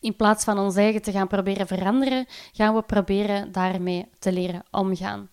[0.00, 4.62] in plaats van ons eigen te gaan proberen veranderen, gaan we proberen daarmee te leren
[4.70, 5.30] omgaan.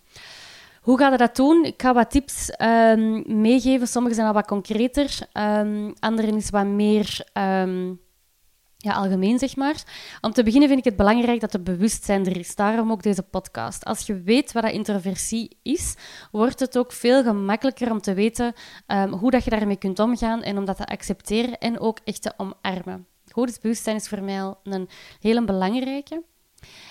[0.80, 1.64] Hoe ga je dat doen?
[1.64, 3.88] Ik ga wat tips um, meegeven.
[3.88, 8.00] Sommige zijn al wat concreter, um, andere is wat meer um,
[8.76, 9.84] ja, algemeen, zeg maar.
[10.20, 12.54] Om te beginnen vind ik het belangrijk dat er bewustzijn er is.
[12.54, 13.84] Daarom ook deze podcast.
[13.84, 15.94] Als je weet wat dat introversie is,
[16.30, 18.54] wordt het ook veel gemakkelijker om te weten
[18.86, 22.22] um, hoe dat je daarmee kunt omgaan en om dat te accepteren en ook echt
[22.22, 23.06] te omarmen.
[23.32, 24.88] Goed, bewustzijn is voor mij al een
[25.20, 26.22] hele belangrijke.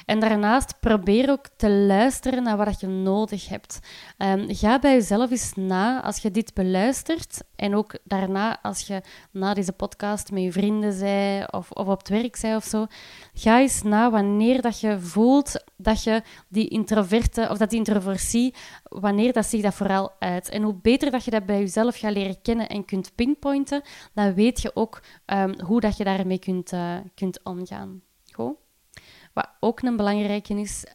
[0.06, 3.80] En daarnaast probeer ook te luisteren naar wat je nodig hebt.
[4.18, 9.02] Um, ga bij jezelf eens na als je dit beluistert en ook daarna als je
[9.32, 12.86] na deze podcast met je vrienden zei of, of op het werk zei of zo.
[13.34, 18.54] Ga eens na wanneer dat je voelt dat je die introverte of dat die introversie,
[18.84, 20.50] wanneer dat zich dat vooral uit.
[20.50, 23.82] En hoe beter dat je dat bij jezelf gaat leren kennen en kunt pinpointen,
[24.14, 28.02] dan weet je ook um, hoe dat je daarmee kunt, uh, kunt omgaan.
[29.36, 30.86] Wat ook een belangrijke is,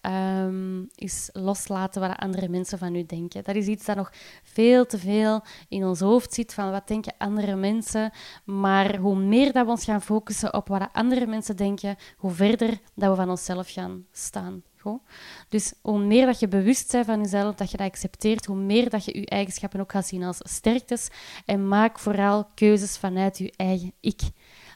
[0.47, 3.45] um, is loslaten wat andere mensen van u denken.
[3.45, 4.13] Dat is iets dat nog
[4.43, 8.11] veel te veel in ons hoofd zit, van wat denken andere mensen.
[8.45, 12.81] Maar hoe meer dat we ons gaan focussen op wat andere mensen denken, hoe verder
[12.95, 14.63] dat we van onszelf gaan staan.
[14.79, 15.01] Goed?
[15.49, 18.91] Dus hoe meer dat je bewust bent van jezelf, dat je dat accepteert, hoe meer
[18.91, 21.09] dat je je eigenschappen ook gaat zien als sterktes.
[21.45, 24.21] En maak vooral keuzes vanuit je eigen ik.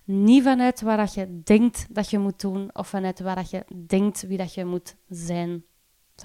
[0.05, 3.65] Niet vanuit waar dat je denkt dat je moet doen of vanuit waar dat je
[3.87, 5.65] denkt wie dat je moet zijn.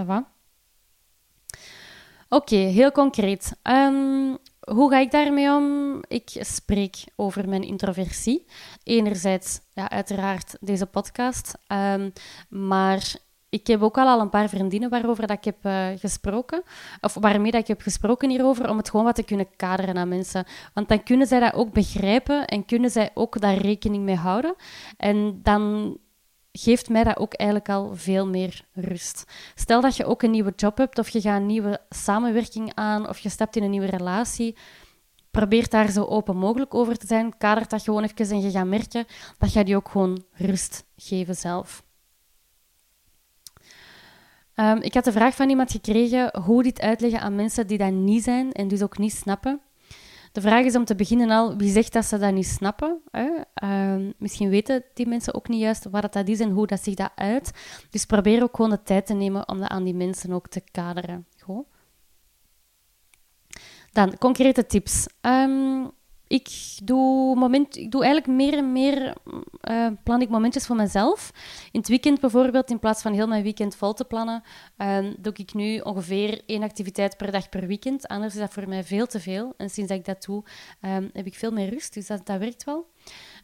[0.01, 0.31] Ça va?
[2.29, 3.55] Oké, heel concreet.
[3.63, 5.99] Um, hoe ga ik daarmee om?
[6.07, 8.45] Ik spreek over mijn introversie.
[8.83, 11.57] Enerzijds, ja, uiteraard, deze podcast.
[11.67, 12.13] Um,
[12.49, 13.15] maar
[13.49, 16.63] ik heb ook al, al een paar vriendinnen waarover dat ik heb uh, gesproken,
[17.01, 20.07] of waarmee dat ik heb gesproken hierover, om het gewoon wat te kunnen kaderen aan
[20.07, 20.45] mensen.
[20.73, 24.55] Want dan kunnen zij dat ook begrijpen en kunnen zij ook daar rekening mee houden.
[24.97, 25.97] En dan
[26.51, 29.23] geeft mij dat ook eigenlijk al veel meer rust.
[29.55, 33.09] Stel dat je ook een nieuwe job hebt, of je gaat een nieuwe samenwerking aan,
[33.09, 34.57] of je stapt in een nieuwe relatie.
[35.31, 37.37] Probeer daar zo open mogelijk over te zijn.
[37.37, 39.05] Kader dat gewoon even en je gaat merken
[39.37, 41.87] dat je die ook gewoon rust geven zelf.
[44.59, 47.91] Um, ik had de vraag van iemand gekregen hoe dit uitleggen aan mensen die dat
[47.91, 49.61] niet zijn en dus ook niet snappen.
[50.31, 53.01] De vraag is om te beginnen al, wie zegt dat ze dat niet snappen?
[53.11, 53.29] Hè?
[53.63, 56.93] Uh, misschien weten die mensen ook niet juist wat dat is en hoe dat zich
[56.93, 57.51] dat uit.
[57.89, 60.61] Dus probeer ook gewoon de tijd te nemen om dat aan die mensen ook te
[60.71, 61.25] kaderen.
[61.43, 61.65] Goed.
[63.91, 65.07] Dan, concrete tips.
[65.21, 65.91] Um,
[66.29, 66.49] ik
[66.83, 69.15] doe, moment, ik doe eigenlijk meer en meer
[69.69, 71.31] uh, plan ik momentjes voor mezelf.
[71.71, 74.43] In het weekend bijvoorbeeld, in plaats van heel mijn weekend vol te plannen,
[74.77, 78.07] uh, doe ik nu ongeveer één activiteit per dag per weekend.
[78.07, 79.53] Anders is dat voor mij veel te veel.
[79.57, 80.43] En sinds dat ik dat doe,
[80.81, 81.93] um, heb ik veel meer rust.
[81.93, 82.87] Dus dat, dat werkt wel.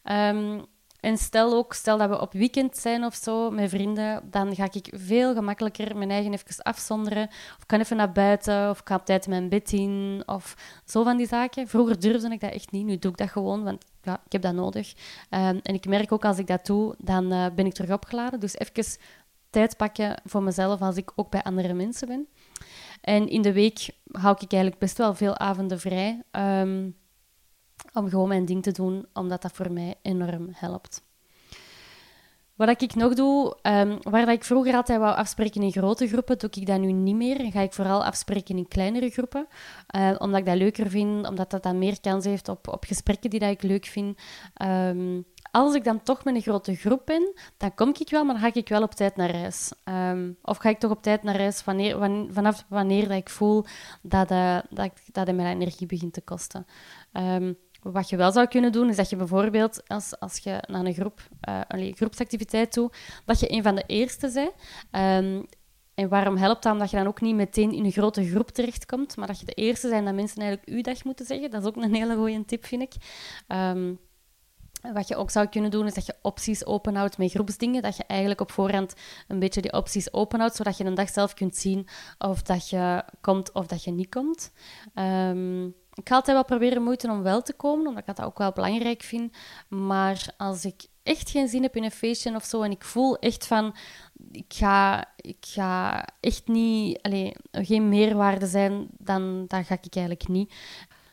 [0.04, 0.66] Um,
[1.06, 4.68] En stel ook, stel dat we op weekend zijn of zo met vrienden, dan ga
[4.72, 7.28] ik veel gemakkelijker mijn eigen even afzonderen.
[7.28, 11.18] Of kan even naar buiten, of kan op tijd mijn bed in, of zo van
[11.18, 11.68] die zaken.
[11.68, 14.42] Vroeger durfde ik dat echt niet, nu doe ik dat gewoon, want ja, ik heb
[14.42, 14.94] dat nodig.
[15.30, 18.40] Ehm, en ik merk ook als ik dat doe, dan uh, ben ik terug opgeladen.
[18.40, 19.00] Dus even
[19.50, 22.28] tijd pakken voor mezelf als ik ook bij andere mensen ben.
[23.02, 26.22] En in de week hou ik eigenlijk best wel veel avonden vrij.
[26.32, 26.96] Um,
[27.96, 31.04] om gewoon mijn ding te doen, omdat dat voor mij enorm helpt.
[32.56, 36.50] Wat ik nog doe, um, waar ik vroeger altijd wou afspreken in grote groepen, doe
[36.50, 37.40] ik dat nu niet meer.
[37.40, 39.48] En ga ik vooral afspreken in kleinere groepen,
[39.96, 43.30] uh, omdat ik dat leuker vind, omdat dat dan meer kans heeft op, op gesprekken
[43.30, 44.20] die dat ik leuk vind.
[44.64, 48.34] Um, als ik dan toch met een grote groep ben, dan kom ik wel, maar
[48.34, 49.72] dan ga ik wel op tijd naar huis.
[49.86, 51.98] Um, of ga ik toch op tijd naar huis wanneer,
[52.30, 53.66] vanaf wanneer dat ik voel
[54.02, 56.66] dat, uh, dat, dat het mijn energie begint te kosten.
[57.92, 60.94] Wat je wel zou kunnen doen, is dat je bijvoorbeeld, als, als je naar een
[60.94, 62.92] groep, uh, een groepsactiviteit toe,
[63.26, 64.52] dat je een van de eerste bent.
[65.24, 65.46] Um,
[65.94, 66.74] en waarom helpt dat?
[66.74, 69.54] Omdat je dan ook niet meteen in een grote groep terechtkomt, maar dat je de
[69.54, 71.52] eerste zijn dat mensen eigenlijk uw dag moeten zeggen.
[71.52, 72.94] Dat is ook een hele goede tip, vind ik.
[73.48, 74.00] Um,
[74.94, 77.82] wat je ook zou kunnen doen, is dat je opties openhoudt met groepsdingen.
[77.82, 78.94] Dat je eigenlijk op voorhand
[79.28, 83.04] een beetje die opties openhoudt, zodat je een dag zelf kunt zien of dat je
[83.22, 84.52] komt of dat je niet komt.
[84.96, 88.38] Um, ik ga altijd wel proberen moeite om wel te komen, omdat ik dat ook
[88.38, 89.36] wel belangrijk vind.
[89.68, 93.18] Maar als ik echt geen zin heb in een feestje of zo en ik voel
[93.20, 93.76] echt van,
[94.32, 100.28] ik ga, ik ga echt niet, allez, geen meerwaarde zijn, dan, dan ga ik eigenlijk
[100.28, 100.54] niet.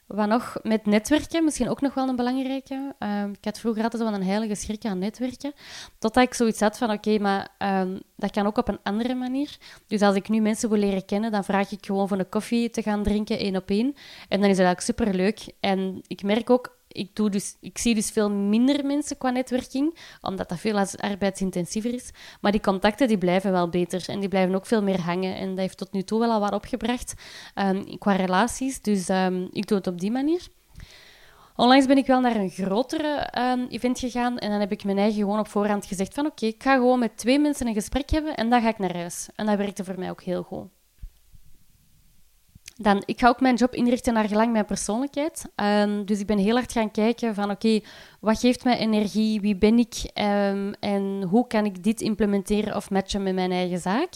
[0.07, 2.94] Wat nog met netwerken, misschien ook nog wel een belangrijke.
[2.98, 5.53] Uh, ik had vroeger altijd wel een heilige schrik aan netwerken.
[5.98, 9.57] Totdat ik zoiets had van, oké, maar um, dat kan ook op een andere manier.
[9.86, 12.70] Dus als ik nu mensen wil leren kennen, dan vraag ik gewoon voor een koffie
[12.70, 13.94] te gaan drinken, één op één.
[14.28, 15.46] En dan is dat eigenlijk superleuk.
[15.61, 19.99] En ik merk ook, ik, doe dus, ik zie dus veel minder mensen qua netwerking,
[20.20, 22.11] omdat dat veel arbeidsintensiever is.
[22.40, 25.36] Maar die contacten die blijven wel beter en die blijven ook veel meer hangen.
[25.36, 27.14] En dat heeft tot nu toe wel al wat opgebracht
[27.55, 28.80] um, qua relaties.
[28.80, 30.49] Dus um, ik doe het op die manier.
[31.57, 34.99] Onlangs ben ik wel naar een grotere um, event gegaan en dan heb ik mijn
[34.99, 38.11] eigen gewoon op voorhand gezegd van oké, ik ga gewoon met twee mensen een gesprek
[38.11, 39.28] hebben en dan ga ik naar huis.
[39.34, 40.81] En dat werkte voor mij ook heel goed.
[42.76, 45.44] Dan, ik ga ook mijn job inrichten naar gelang mijn persoonlijkheid.
[45.56, 47.80] Um, dus ik ben heel hard gaan kijken van oké,
[48.20, 49.40] wat geeft mij energie?
[49.40, 49.94] Wie ben ik?
[50.14, 54.08] Um, en hoe kan ik dit implementeren of matchen met mijn eigen zaak?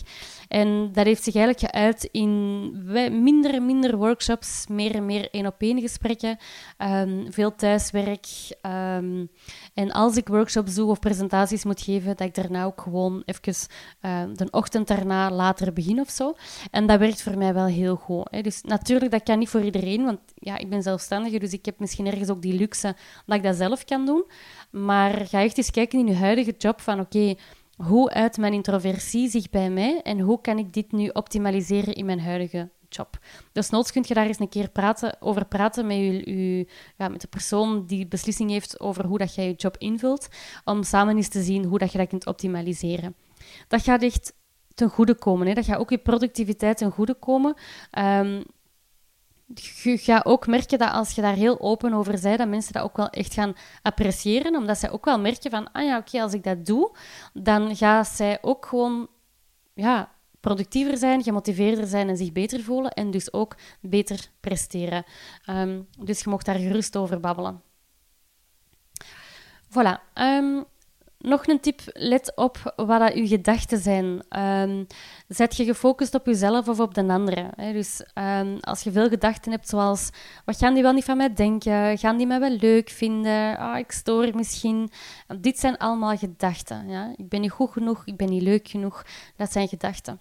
[0.48, 5.80] En dat heeft zich eigenlijk geuit in minder en minder workshops, meer en meer één-op-één
[5.80, 6.38] gesprekken,
[6.78, 8.26] um, veel thuiswerk.
[9.74, 13.68] En als ik workshops doe of presentaties moet geven, dat ik daarna ook gewoon even
[14.36, 16.34] de ochtend daarna later begin of zo.
[16.70, 18.28] En dat werkt voor mij wel heel goed.
[18.46, 21.78] Dus natuurlijk, dat kan niet voor iedereen, want ja, ik ben zelfstandige, dus ik heb
[21.78, 24.24] misschien ergens ook die luxe dat ik dat zelf kan doen.
[24.70, 27.34] Maar ga echt eens kijken in je huidige job van oké,
[27.76, 32.04] hoe uit mijn introversie zich bij mij en hoe kan ik dit nu optimaliseren in
[32.04, 33.18] mijn huidige job.
[33.52, 36.66] Dus noods kun je daar eens een keer praten, over praten met, je,
[36.96, 40.28] met de persoon die beslissing heeft over hoe dat jij je job invult,
[40.64, 43.14] om samen eens te zien hoe dat je dat kunt optimaliseren.
[43.68, 44.34] Dat gaat echt
[44.76, 45.46] ten goede komen.
[45.46, 45.54] Hè.
[45.54, 47.54] Dat gaat ook je productiviteit ten goede komen.
[47.98, 48.44] Um,
[49.82, 52.82] je gaat ook merken dat als je daar heel open over bent, dat mensen dat
[52.82, 54.56] ook wel echt gaan appreciëren.
[54.56, 56.96] Omdat zij ook wel merken van, ah ja, oké, als ik dat doe,
[57.32, 59.08] dan gaan zij ook gewoon
[59.74, 62.90] ja, productiever zijn, gemotiveerder zijn en zich beter voelen.
[62.90, 65.04] En dus ook beter presteren.
[65.50, 67.62] Um, dus je mocht daar gerust over babbelen.
[69.70, 70.12] Voilà.
[70.14, 70.64] Um,
[71.26, 74.22] nog een tip, let op wat dat uw gedachten zijn.
[74.38, 74.86] Um,
[75.28, 77.50] zet je gefocust op jezelf of op de andere.
[77.56, 77.72] Hè?
[77.72, 80.10] Dus um, als je veel gedachten hebt, zoals
[80.44, 81.98] wat gaan die wel niet van mij denken?
[81.98, 83.58] Gaan die mij wel leuk vinden?
[83.58, 84.90] Ah, ik stoor misschien.
[85.38, 86.88] Dit zijn allemaal gedachten.
[86.88, 87.12] Ja?
[87.16, 89.04] Ik ben niet goed genoeg, ik ben niet leuk genoeg.
[89.36, 90.20] Dat zijn gedachten.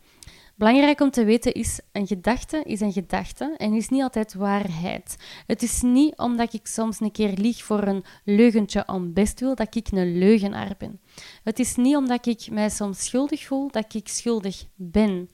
[0.58, 5.18] Belangrijk om te weten is, een gedachte is een gedachte en is niet altijd waarheid.
[5.48, 9.56] Het is niet omdat ik soms een keer lieg voor een leugentje om best wil,
[9.56, 11.00] dat ik een leugenaar ben.
[11.44, 15.30] Het is niet omdat ik mij soms schuldig voel, dat ik schuldig ben.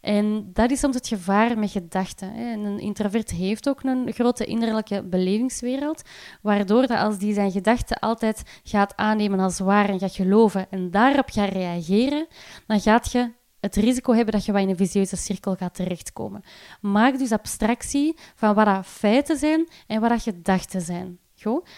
[0.00, 2.36] En dat is soms het gevaar met gedachten.
[2.36, 6.02] een introvert heeft ook een grote innerlijke belevingswereld,
[6.42, 10.90] waardoor dat als die zijn gedachten altijd gaat aannemen als waar en gaat geloven en
[10.90, 12.26] daarop gaat reageren,
[12.66, 16.42] dan gaat je het risico hebben dat je wat in een visieuze cirkel gaat terechtkomen.
[16.80, 21.18] Maak dus abstractie van wat dat feiten zijn en wat dat gedachten zijn.
[21.42, 21.68] Goed?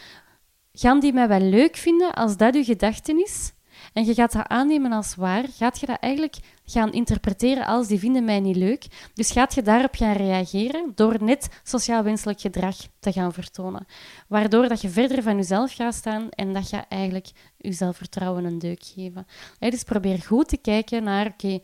[0.73, 3.53] Gaan die mij wel leuk vinden als dat uw gedachten is?
[3.93, 7.99] En je gaat dat aannemen als waar, gaat je dat eigenlijk gaan interpreteren als die
[7.99, 8.87] vinden mij niet leuk.
[9.15, 13.87] Dus gaat je daarop gaan reageren door net sociaal wenselijk gedrag te gaan vertonen.
[14.29, 18.59] Waardoor dat je verder van jezelf gaat staan en dat je eigenlijk je zelfvertrouwen een
[18.59, 19.27] deuk geven.
[19.59, 21.61] dus probeer goed te kijken naar, oké,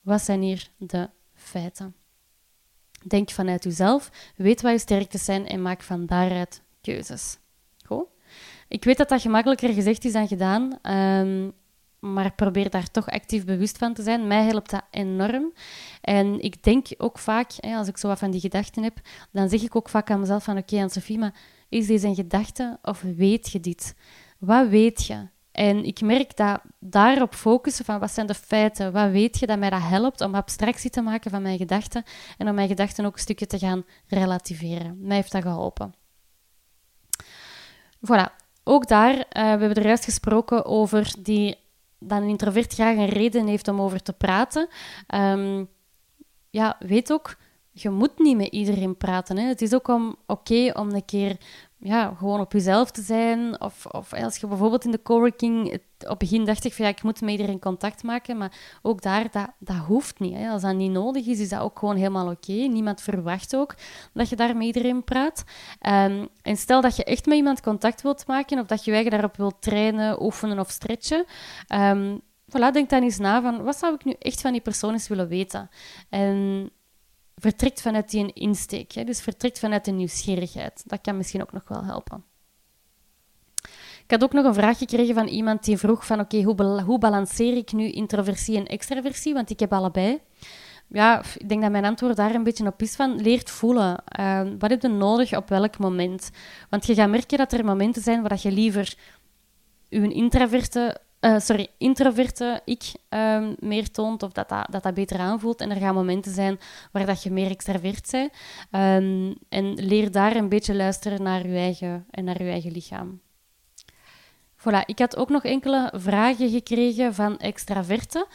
[0.00, 1.94] wat zijn hier de feiten?
[3.06, 7.38] Denk vanuit jezelf, weet wat je sterktes zijn en maak van daaruit keuzes.
[8.72, 11.50] Ik weet dat dat gemakkelijker gezegd is dan gedaan, ehm,
[11.98, 14.26] maar probeer daar toch actief bewust van te zijn.
[14.26, 15.52] Mij helpt dat enorm.
[16.00, 19.00] En ik denk ook vaak, als ik zo wat van die gedachten heb,
[19.30, 21.34] dan zeg ik ook vaak aan mezelf van oké, okay, maar
[21.68, 23.94] is deze een gedachte of weet je dit?
[24.38, 25.28] Wat weet je?
[25.52, 29.58] En ik merk dat daarop focussen van wat zijn de feiten, wat weet je dat
[29.58, 32.04] mij dat helpt om abstractie te maken van mijn gedachten
[32.38, 34.96] en om mijn gedachten ook een stukje te gaan relativeren.
[35.00, 35.94] Mij heeft dat geholpen.
[38.06, 41.56] Voilà, ook daar, uh, we hebben er juist gesproken over die,
[41.98, 44.68] dat een introvert graag een reden heeft om over te praten.
[45.14, 45.68] Um,
[46.50, 47.36] ja, weet ook,
[47.70, 49.36] je moet niet met iedereen praten.
[49.36, 49.46] Hè.
[49.46, 49.88] Het is ook
[50.26, 51.36] oké om een keer
[51.84, 53.60] ja, gewoon op jezelf te zijn.
[53.60, 55.72] Of, of als je bijvoorbeeld in de coworking...
[55.72, 58.36] op het begin dacht ik van ja, ik moet met iedereen contact maken.
[58.36, 58.52] Maar
[58.82, 60.34] ook daar, dat, dat hoeft niet.
[60.34, 60.50] Hè.
[60.50, 62.52] Als dat niet nodig is, is dat ook gewoon helemaal oké.
[62.52, 63.74] Niemand verwacht ook
[64.12, 65.44] dat je daar met iedereen praat.
[65.86, 68.58] Um, en stel dat je echt met iemand contact wilt maken...
[68.58, 71.24] of dat je je daarop wilt trainen, oefenen of stretchen...
[71.74, 74.92] Um, voilà, denk dan eens na van wat zou ik nu echt van die persoon
[74.92, 75.68] eens willen weten.
[76.08, 76.70] En
[77.42, 78.92] vertrekt vanuit die insteek.
[78.92, 79.04] Hè?
[79.04, 80.82] Dus vertrekt vanuit de nieuwsgierigheid.
[80.86, 82.24] Dat kan misschien ook nog wel helpen.
[84.04, 86.98] Ik had ook nog een vraag gekregen van iemand die vroeg van oké, hoe, hoe
[86.98, 89.34] balanceer ik nu introversie en extraversie?
[89.34, 90.20] Want ik heb allebei.
[90.88, 94.02] Ja, ik denk dat mijn antwoord daar een beetje op is van leert voelen.
[94.20, 96.30] Uh, wat heb je nodig op welk moment?
[96.70, 98.94] Want je gaat merken dat er momenten zijn waar je liever
[99.88, 105.18] je introverte uh, sorry, introverte ik um, meer toont of dat dat, dat dat beter
[105.18, 105.60] aanvoelt.
[105.60, 106.58] En er gaan momenten zijn
[106.92, 108.32] waar dat je meer extravert bent.
[108.70, 113.20] Um, en leer daar een beetje luisteren naar je eigen, en naar je eigen lichaam.
[114.56, 118.26] Voilà, ik had ook nog enkele vragen gekregen van extraverten.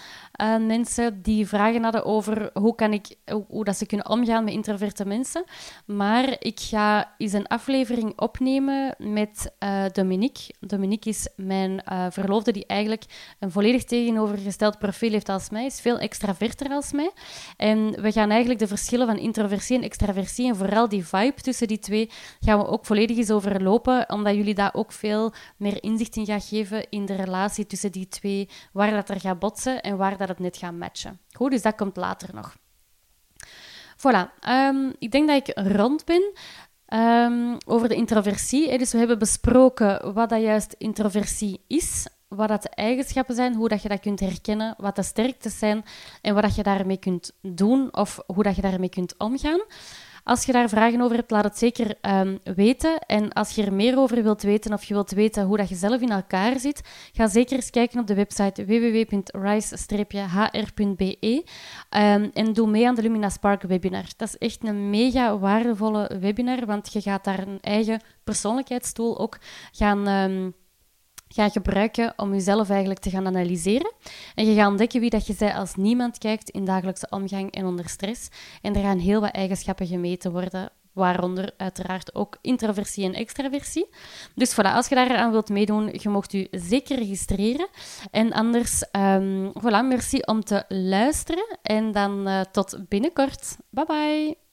[0.41, 3.15] Uh, mensen die vragen hadden over hoe, kan ik,
[3.47, 5.43] hoe, dat ze kunnen omgaan met introverte mensen.
[5.85, 10.53] Maar ik ga eens een aflevering opnemen met uh, Dominique.
[10.59, 13.03] Dominique is mijn uh, verloofde die eigenlijk
[13.39, 15.65] een volledig tegenovergesteld profiel heeft als mij.
[15.65, 17.11] Is veel extraverter als mij.
[17.57, 21.67] En we gaan eigenlijk de verschillen van introversie en extraversie en vooral die vibe tussen
[21.67, 22.09] die twee
[22.39, 26.41] gaan we ook volledig eens overlopen, omdat jullie daar ook veel meer inzicht in gaan
[26.41, 30.26] geven in de relatie tussen die twee, waar dat er gaat botsen en waar dat
[30.27, 31.19] het net gaan matchen.
[31.31, 32.55] Goed, dus dat komt later nog.
[33.97, 36.33] Voilà, ehm, ik denk dat ik rond ben.
[36.93, 38.77] Um, over de introversie.
[38.77, 43.69] Dus we hebben besproken wat dat juist introversie is, wat dat de eigenschappen zijn, hoe
[43.69, 45.83] dat je dat kunt herkennen, wat de sterktes zijn
[46.21, 49.61] en wat dat je daarmee kunt doen of hoe dat je daarmee kunt omgaan.
[50.27, 52.99] Als je daar vragen over hebt, laat het zeker um, weten.
[52.99, 55.75] En als je er meer over wilt weten of je wilt weten hoe dat je
[55.75, 56.81] zelf in elkaar zit,
[57.13, 59.85] ga zeker eens kijken op de website www.rise-hr.be
[61.89, 64.05] ehm, en doe mee aan de Lumina Spark webinar.
[64.17, 69.37] Dat is echt een mega waardevolle webinar, want je gaat daar een eigen persoonlijkheidstool ook
[69.71, 70.07] gaan...
[70.07, 70.55] Um,
[71.27, 73.93] gaan gebruiken om jezelf eigenlijk te gaan analyseren.
[74.35, 77.65] En je gaat ontdekken wie dat je bent als niemand kijkt in dagelijkse omgang en
[77.65, 78.29] onder stress.
[78.61, 83.87] En er gaan heel wat eigenschappen gemeten worden, waaronder uiteraard ook introversie en extraversie.
[84.35, 87.67] Dus voilà, als je daar aan wilt meedoen, je mocht u zeker registreren.
[88.11, 91.57] En anders, um, voilà, merci om te luisteren.
[91.61, 93.57] En dan uh, tot binnenkort.
[93.69, 94.46] Bye bye!